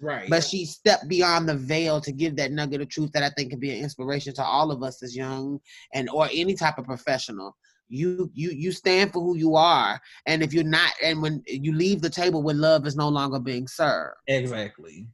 [0.02, 0.30] Right.
[0.30, 3.52] But she stepped beyond the veil to give that nugget of truth that I think
[3.52, 5.60] can be an inspiration to all of us as young
[5.93, 7.56] and or any type of professional.
[7.88, 11.74] You you you stand for who you are, and if you're not, and when you
[11.74, 14.16] leave the table when love is no longer being served.
[14.28, 15.08] Exactly.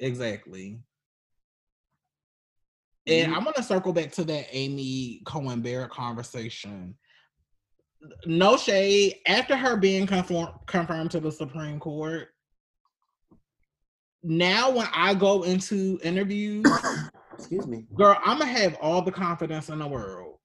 [0.00, 0.80] Exactly.
[3.06, 3.34] And.
[3.34, 6.94] I'm gonna circle back to that Amy Coney Barrett conversation.
[8.24, 9.16] No shade.
[9.26, 12.28] After her being conform- confirmed to the Supreme Court,
[14.22, 16.64] now when I go into interviews,
[17.34, 20.36] excuse me, girl, I'm gonna have all the confidence in the world.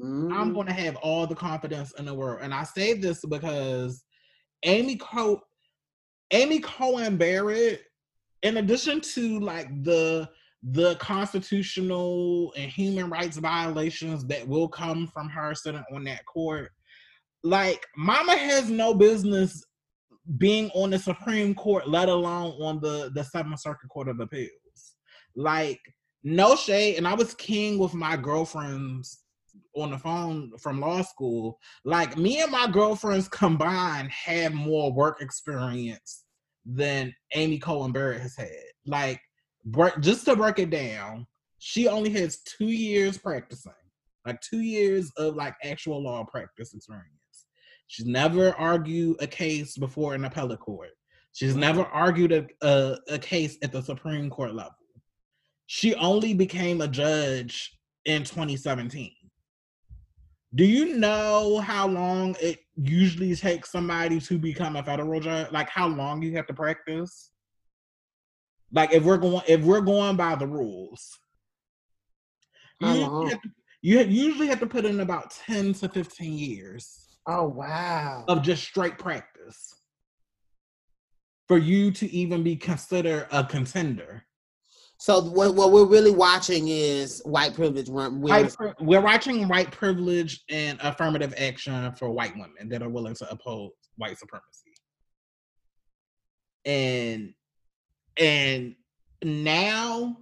[0.00, 0.32] Mm.
[0.32, 4.04] I'm gonna have all the confidence in the world, and I say this because
[4.64, 5.40] Amy Co,
[6.30, 7.82] Amy Coney Barrett,
[8.42, 10.28] in addition to like the
[10.64, 16.72] the constitutional and human rights violations that will come from her sitting on that court,
[17.44, 19.64] like Mama has no business
[20.36, 24.50] being on the Supreme Court, let alone on the the Seventh Circuit Court of Appeals.
[25.34, 25.80] Like
[26.22, 29.22] no shade, and I was king with my girlfriends
[29.74, 31.58] on the phone from law school.
[31.84, 36.24] Like me and my girlfriends combined have more work experience
[36.66, 38.50] than Amy Coney Barrett has had.
[38.86, 39.20] Like
[40.00, 41.26] just to break it down,
[41.58, 43.72] she only has two years practicing,
[44.26, 47.17] like two years of like actual law practice experience.
[47.88, 50.90] She's never argued a case before an appellate court.
[51.32, 54.72] She's never argued a, a, a case at the Supreme Court level.
[55.66, 59.12] She only became a judge in 2017.
[60.54, 65.50] Do you know how long it usually takes somebody to become a federal judge?
[65.52, 67.30] Like how long you have to practice?
[68.72, 71.18] Like if we're going if we're going by the rules.
[72.80, 73.40] You, to,
[73.82, 77.07] you usually have to put in about 10 to 15 years.
[77.28, 78.24] Oh wow.
[78.26, 79.74] Of just straight practice.
[81.46, 84.24] For you to even be considered a contender.
[84.98, 87.88] So what, what we're really watching is white privilege.
[87.88, 93.30] White, we're watching white privilege and affirmative action for white women that are willing to
[93.30, 94.72] oppose white supremacy.
[96.64, 97.34] And
[98.18, 98.74] and
[99.22, 100.16] now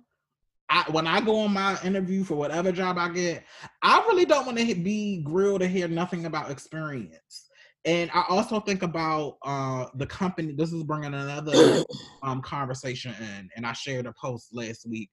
[0.68, 3.44] I, when I go on my interview for whatever job I get,
[3.82, 7.48] I really don't want to be grilled to hear nothing about experience.
[7.84, 10.52] And I also think about uh, the company.
[10.52, 11.84] This is bringing another
[12.24, 15.08] um, conversation in, and I shared a post last week.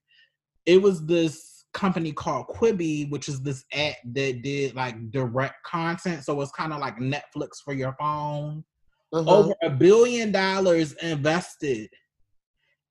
[0.65, 6.23] It was this company called Quibi, which is this app that did like direct content.
[6.23, 8.63] So it's kind of like Netflix for your phone.
[9.11, 9.37] uh-huh.
[9.37, 11.89] over a billion dollars invested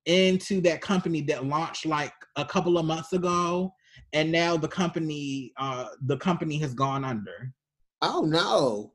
[0.05, 3.73] into that company that launched like a couple of months ago
[4.13, 7.53] and now the company uh the company has gone under.
[8.01, 8.93] Oh no.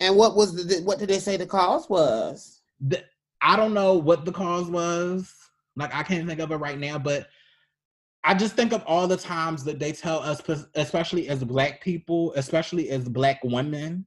[0.00, 2.60] And what was the what did they say the cause was?
[2.80, 3.02] The,
[3.42, 5.32] i don't know what the cause was.
[5.76, 7.28] Like i can't think of it right now but
[8.24, 10.40] i just think of all the times that they tell us
[10.74, 14.06] especially as black people especially as black women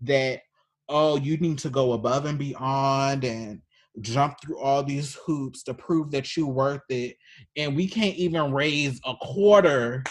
[0.00, 0.42] that
[0.88, 3.60] oh you need to go above and beyond and
[4.00, 7.16] jump through all these hoops to prove that you're worth it
[7.56, 10.04] and we can't even raise a quarter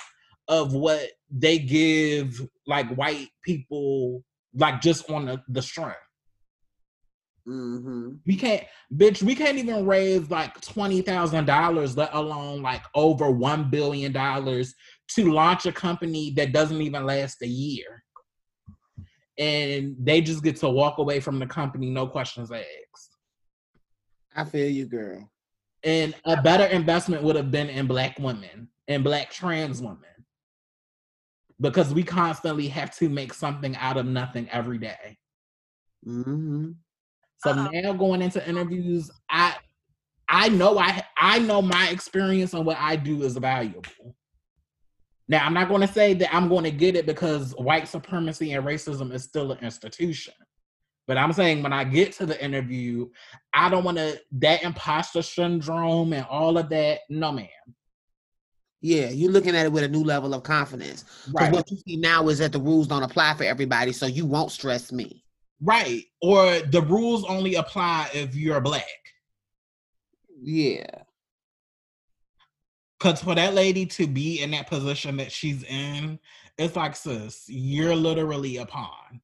[0.47, 4.23] of what they give like white people
[4.53, 5.97] like just on the, the strength.
[7.47, 8.13] Mm-hmm.
[8.25, 14.11] we can't bitch we can't even raise like $20000 let alone like over $1 billion
[14.11, 18.03] to launch a company that doesn't even last a year.
[19.37, 23.04] And they just get to walk away from the company no questions asked
[24.35, 25.29] I feel you, girl.
[25.83, 29.99] And a better investment would have been in black women and black trans women.
[31.61, 35.17] Because we constantly have to make something out of nothing every day.
[36.05, 36.71] Mm-hmm.
[37.37, 37.69] So uh-huh.
[37.71, 39.55] now going into interviews, I
[40.27, 44.15] I know I I know my experience and what I do is valuable.
[45.27, 48.53] Now I'm not going to say that I'm going to get it because white supremacy
[48.53, 50.33] and racism is still an institution.
[51.07, 53.09] But I'm saying when I get to the interview,
[53.53, 57.01] I don't want to that imposter syndrome and all of that.
[57.09, 57.47] No, ma'am.
[58.81, 61.05] Yeah, you're looking at it with a new level of confidence.
[61.31, 61.51] Right.
[61.51, 64.51] What you see now is that the rules don't apply for everybody, so you won't
[64.51, 65.23] stress me.
[65.61, 66.03] Right.
[66.21, 68.83] Or the rules only apply if you're black.
[70.41, 70.85] Yeah.
[72.99, 76.19] Cause for that lady to be in that position that she's in,
[76.57, 79.21] it's like, sis, you're literally a pawn.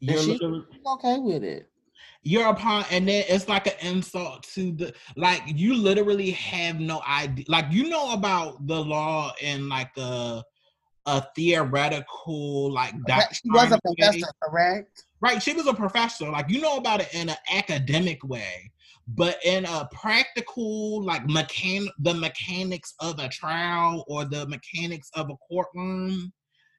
[0.00, 0.38] You're she,
[0.86, 1.70] okay with it.
[2.22, 5.42] You're a pawn, and then it's like an insult to the like.
[5.46, 7.44] You literally have no idea.
[7.48, 10.42] Like you know about the law in like a
[11.06, 12.94] a theoretical like.
[13.32, 14.32] She was a professor, way.
[14.42, 15.04] correct?
[15.20, 16.30] Right, she was a professor.
[16.30, 18.70] Like you know about it in an academic way,
[19.08, 25.30] but in a practical like mechan the mechanics of a trial or the mechanics of
[25.30, 26.32] a courtroom,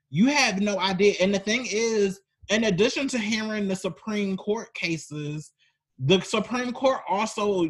[0.10, 1.16] you have no idea.
[1.20, 2.20] And the thing is,
[2.50, 5.52] in addition to hearing the Supreme Court cases,
[6.00, 7.70] the Supreme Court also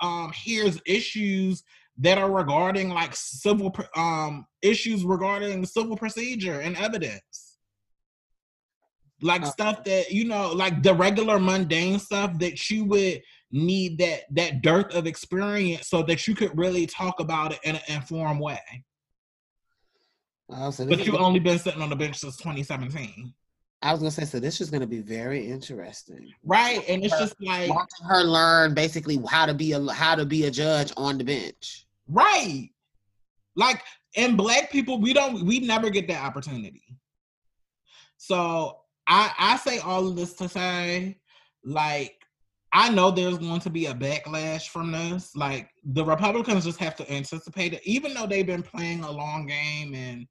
[0.00, 1.62] um, hears issues
[1.98, 7.58] that are regarding like civil um, issues regarding civil procedure and evidence.
[9.22, 13.98] Like uh, stuff that you know, like the regular mundane stuff that you would need
[13.98, 17.82] that that dearth of experience so that you could really talk about it in an
[17.88, 18.58] informed way.
[20.70, 23.32] so but you've only been sitting on the bench since 2017.
[23.82, 26.88] I was gonna say, so this is gonna be very interesting, right?
[26.88, 30.24] And it's her, just like watching her learn basically how to be a how to
[30.24, 32.70] be a judge on the bench, right?
[33.56, 33.82] Like,
[34.16, 36.82] and black people, we don't, we never get that opportunity.
[38.18, 41.18] So I I say all of this to say,
[41.64, 42.14] like,
[42.72, 45.34] I know there's going to be a backlash from this.
[45.34, 49.46] Like, the Republicans just have to anticipate it, even though they've been playing a long
[49.46, 50.26] game and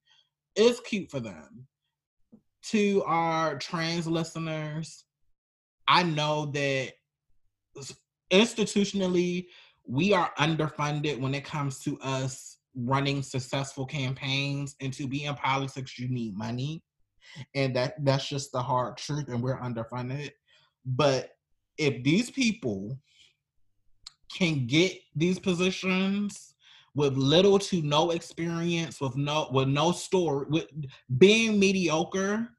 [0.55, 1.67] it's cute for them
[2.63, 5.05] to our trans listeners,
[5.87, 6.93] I know that
[8.31, 9.47] institutionally
[9.85, 15.35] we are underfunded when it comes to us running successful campaigns and to be in
[15.35, 16.81] politics you need money
[17.55, 20.31] and that that's just the hard truth and we're underfunded.
[20.85, 21.31] But
[21.77, 22.97] if these people
[24.35, 26.50] can get these positions
[26.95, 30.67] with little to no experience, with no with no story, with
[31.17, 32.49] being mediocre,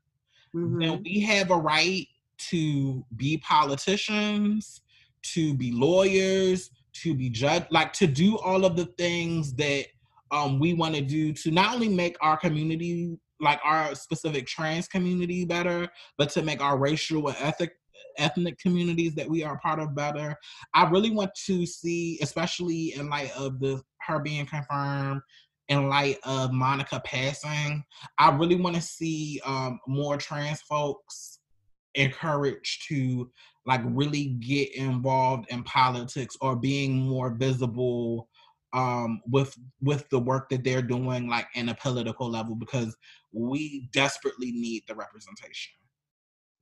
[0.54, 0.78] mm-hmm.
[0.78, 2.06] then we have a right
[2.50, 4.80] to be politicians,
[5.22, 9.86] to be lawyers, to be judge, like to do all of the things that
[10.30, 14.88] um, we want to do to not only make our community, like our specific trans
[14.88, 17.72] community, better, but to make our racial and ethnic
[18.18, 20.36] ethnic communities that we are part of better.
[20.74, 25.22] I really want to see, especially in light of the her being confirmed,
[25.68, 27.84] in light of Monica passing,
[28.18, 31.38] I really want to see um, more trans folks
[31.94, 33.30] encouraged to
[33.66, 38.28] like really get involved in politics or being more visible
[38.72, 42.96] um, with with the work that they're doing like in a political level because
[43.32, 45.72] we desperately need the representation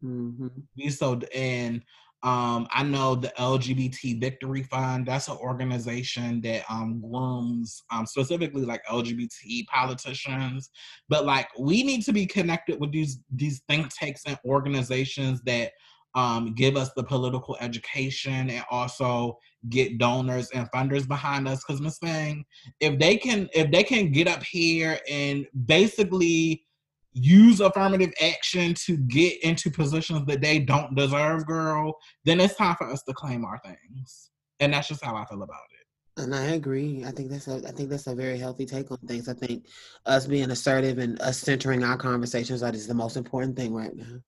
[0.03, 0.49] Mm-hmm.
[0.77, 1.83] We so and
[2.23, 5.07] um, I know the LGBT Victory Fund.
[5.07, 10.71] That's an organization that um, grooms um, specifically like LGBT politicians.
[11.09, 15.73] But like we need to be connected with these these think tanks and organizations that
[16.15, 19.39] um, give us the political education and also
[19.71, 21.65] get donors and funders behind us.
[21.65, 22.45] Because Miss Thing,
[22.81, 26.65] if they can, if they can get up here and basically
[27.13, 32.77] use affirmative action to get into positions that they don't deserve, girl, then it's time
[32.77, 34.31] for us to claim our things.
[34.61, 36.23] And that's just how I feel about it.
[36.23, 37.05] And I agree.
[37.07, 39.29] I think that's a I think that's a very healthy take on things.
[39.29, 39.67] I think
[40.07, 43.95] us being assertive and us centering our conversations that is the most important thing right
[43.95, 44.21] now.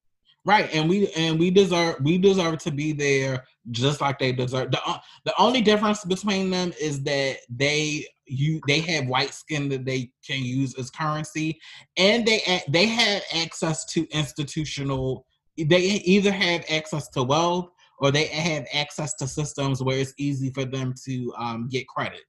[0.45, 4.71] Right, and we and we deserve we deserve to be there just like they deserve.
[4.71, 9.69] The uh, the only difference between them is that they you they have white skin
[9.69, 11.61] that they can use as currency,
[11.97, 15.27] and they they have access to institutional.
[15.57, 17.69] They either have access to wealth
[17.99, 22.23] or they have access to systems where it's easy for them to um, get credit.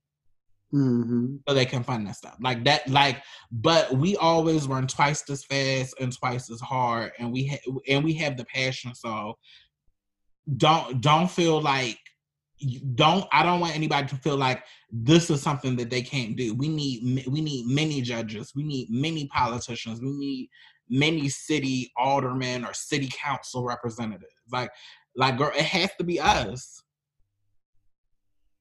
[0.74, 1.36] Mm-hmm.
[1.48, 2.88] So they can fund that stuff like that.
[2.90, 7.80] Like, but we always run twice as fast and twice as hard, and we ha-
[7.88, 8.94] and we have the passion.
[8.96, 9.38] So
[10.58, 12.00] don't don't feel like
[12.96, 16.54] don't I don't want anybody to feel like this is something that they can't do.
[16.54, 18.54] We need we need many judges.
[18.56, 20.02] We need many politicians.
[20.02, 20.50] We need
[20.90, 24.34] many city aldermen or city council representatives.
[24.52, 24.72] Like
[25.16, 26.82] like girl, it has to be us.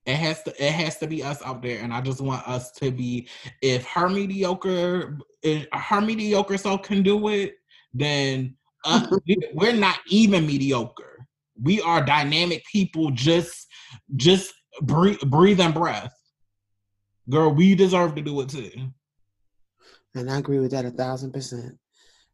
[0.05, 2.73] It has to it has to be us out there, and I just want us
[2.73, 3.29] to be.
[3.61, 7.55] If her mediocre, if her mediocre self can do it,
[7.95, 9.07] then uh,
[9.55, 11.11] we're not even mediocre.
[11.62, 13.10] We are dynamic people.
[13.10, 13.68] Just
[14.16, 16.12] just breathe, breathe and breath,
[17.28, 17.52] girl.
[17.52, 18.70] We deserve to do it too.
[20.14, 21.78] And I agree with that a thousand percent.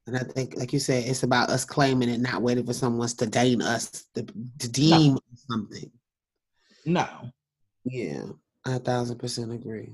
[0.06, 3.08] And I think, like you said, it's about us claiming it, not waiting for someone
[3.08, 4.24] to deign us to,
[4.58, 5.20] to deem no.
[5.50, 5.90] something.
[6.86, 7.06] No.
[7.84, 8.24] Yeah,
[8.64, 9.92] I a thousand percent agree.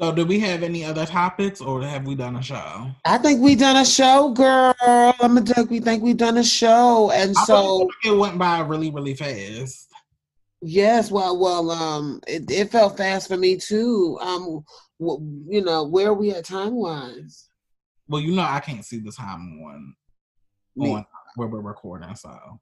[0.00, 2.90] So, do we have any other topics, or have we done a show?
[3.04, 4.74] I think we done a show, girl.
[4.80, 5.70] I'm a duck.
[5.70, 9.88] we think we done a show, and I so it went by really, really fast.
[10.62, 14.18] Yes, well, well, um, it, it felt fast for me too.
[14.20, 14.64] Um,
[14.98, 17.48] you know, where are we at time wise?
[18.08, 19.94] Well, you know, I can't see the time on
[20.80, 21.06] on
[21.36, 22.60] where we're recording, so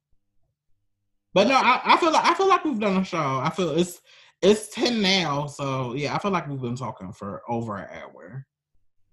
[1.32, 3.40] but no, I, I feel like I feel like we've done a show.
[3.43, 4.01] I feel it's
[4.43, 8.47] it's ten now, so yeah, I feel like we've been talking for over an hour.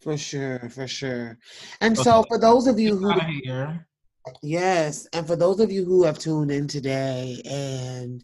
[0.01, 1.37] For sure, for sure.
[1.81, 2.03] And okay.
[2.03, 3.11] so for those of you who
[3.43, 3.87] here.
[4.43, 8.21] Yes, and for those of you who have tuned in today and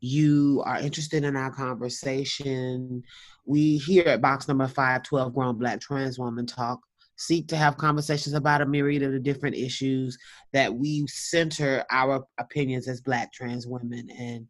[0.00, 3.02] you are interested in our conversation,
[3.44, 6.80] we here at box number 512 Grown Black Trans Woman Talk
[7.16, 10.18] seek to have conversations about a myriad of the different issues
[10.52, 14.46] that we center our opinions as black trans women and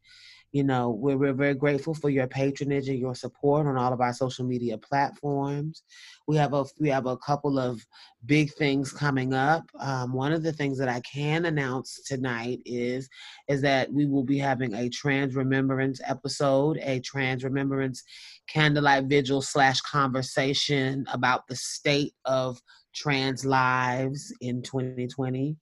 [0.53, 4.01] you know we're, we're very grateful for your patronage and your support on all of
[4.01, 5.83] our social media platforms.
[6.29, 7.85] We have a we have a couple of
[8.27, 9.65] big things coming up.
[9.81, 13.09] Um, one of the things that i can announce tonight is
[13.49, 18.03] is that we will be having a trans remembrance episode a trans remembrance
[18.49, 22.61] candlelight vigil slash conversation about the state of
[22.95, 25.57] trans lives in 2020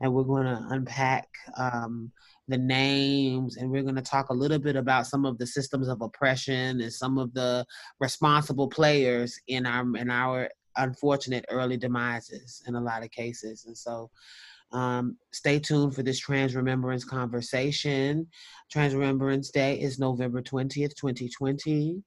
[0.00, 2.10] and we're going to unpack um,
[2.48, 5.88] the names and we're going to talk a little bit about some of the systems
[5.88, 7.64] of oppression and some of the
[8.00, 13.64] responsible players in our in our unfortunate early demises in a lot of cases.
[13.66, 14.10] And so
[14.72, 18.26] um, stay tuned for this trans remembrance conversation.
[18.70, 22.02] Trans remembrance day is november 20th 2020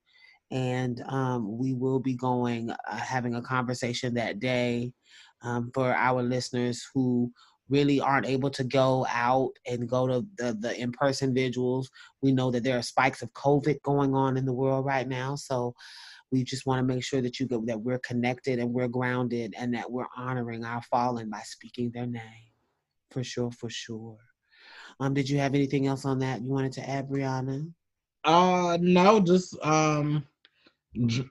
[0.51, 4.93] and um, we will be going uh, having a conversation that day
[5.41, 7.31] um, for our listeners who
[7.69, 11.89] really aren't able to go out and go to the, the in-person vigils
[12.21, 15.35] we know that there are spikes of covid going on in the world right now.
[15.35, 15.73] So
[16.31, 19.53] we just want to make sure that you go, that we're connected and we're grounded
[19.57, 22.23] and that we're honoring our fallen by speaking their name.
[23.11, 24.17] For sure for sure.
[24.99, 27.71] Um did you have anything else on that you wanted to add brianna?
[28.23, 30.25] Uh no just um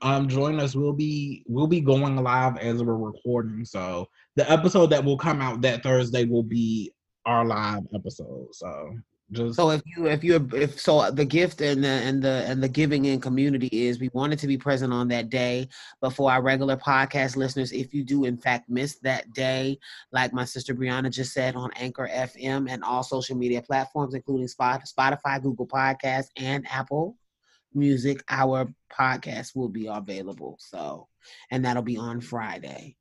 [0.00, 0.74] um join us.
[0.74, 3.64] We'll be we'll be going live as we're recording.
[3.64, 6.92] So the episode that will come out that thursday will be
[7.24, 8.96] our live episode so
[9.32, 12.62] just so if you if you're if so the gift and the and the and
[12.62, 15.68] the giving in community is we wanted to be present on that day
[16.00, 19.76] but for our regular podcast listeners if you do in fact miss that day
[20.12, 24.46] like my sister brianna just said on anchor fm and all social media platforms including
[24.46, 27.16] spotify google podcast and apple
[27.76, 30.56] music, our podcast will be available.
[30.58, 31.08] So,
[31.50, 32.96] and that'll be on Friday.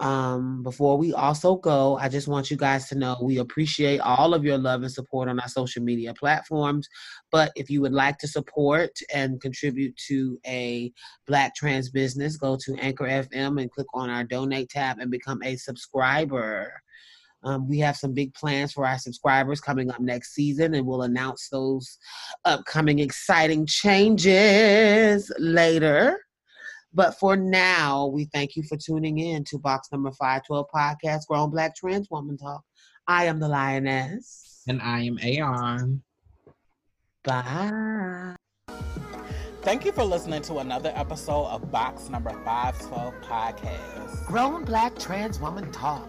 [0.00, 4.32] Um, before we also go, I just want you guys to know we appreciate all
[4.32, 6.88] of your love and support on our social media platforms.
[7.32, 10.92] But if you would like to support and contribute to a
[11.26, 15.42] Black trans business, go to Anchor FM and click on our donate tab and become
[15.42, 16.72] a subscriber.
[17.42, 21.02] Um, we have some big plans for our subscribers coming up next season, and we'll
[21.02, 21.98] announce those
[22.44, 26.20] upcoming exciting changes later.
[26.98, 31.48] But for now, we thank you for tuning in to box number 512 podcast, Grown
[31.48, 32.64] Black Trans Woman Talk.
[33.06, 34.64] I am the Lioness.
[34.66, 36.02] And I am Aeon.
[37.22, 38.34] Bye.
[39.62, 44.26] Thank you for listening to another episode of Box Number 512 Podcast.
[44.26, 46.08] Grown Black Trans Woman Talk.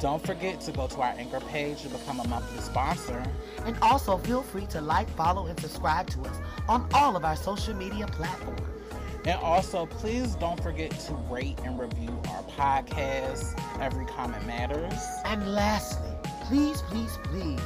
[0.00, 3.22] Don't forget to go to our anchor page to become a monthly sponsor.
[3.64, 6.36] And also feel free to like, follow, and subscribe to us
[6.68, 8.75] on all of our social media platforms.
[9.26, 13.60] And also, please don't forget to rate and review our podcast.
[13.80, 15.02] Every comment matters.
[15.24, 16.12] And lastly,
[16.42, 17.60] please, please, please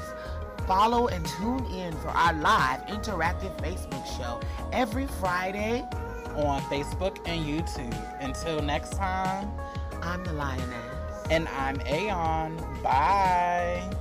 [0.66, 4.41] follow and tune in for our live interactive Facebook show
[4.73, 5.82] every Friday
[6.37, 8.20] on Facebook and YouTube.
[8.20, 9.51] Until next time,
[10.01, 11.27] I'm the Lioness.
[11.31, 12.57] And I'm Aeon.
[12.82, 13.99] Bye.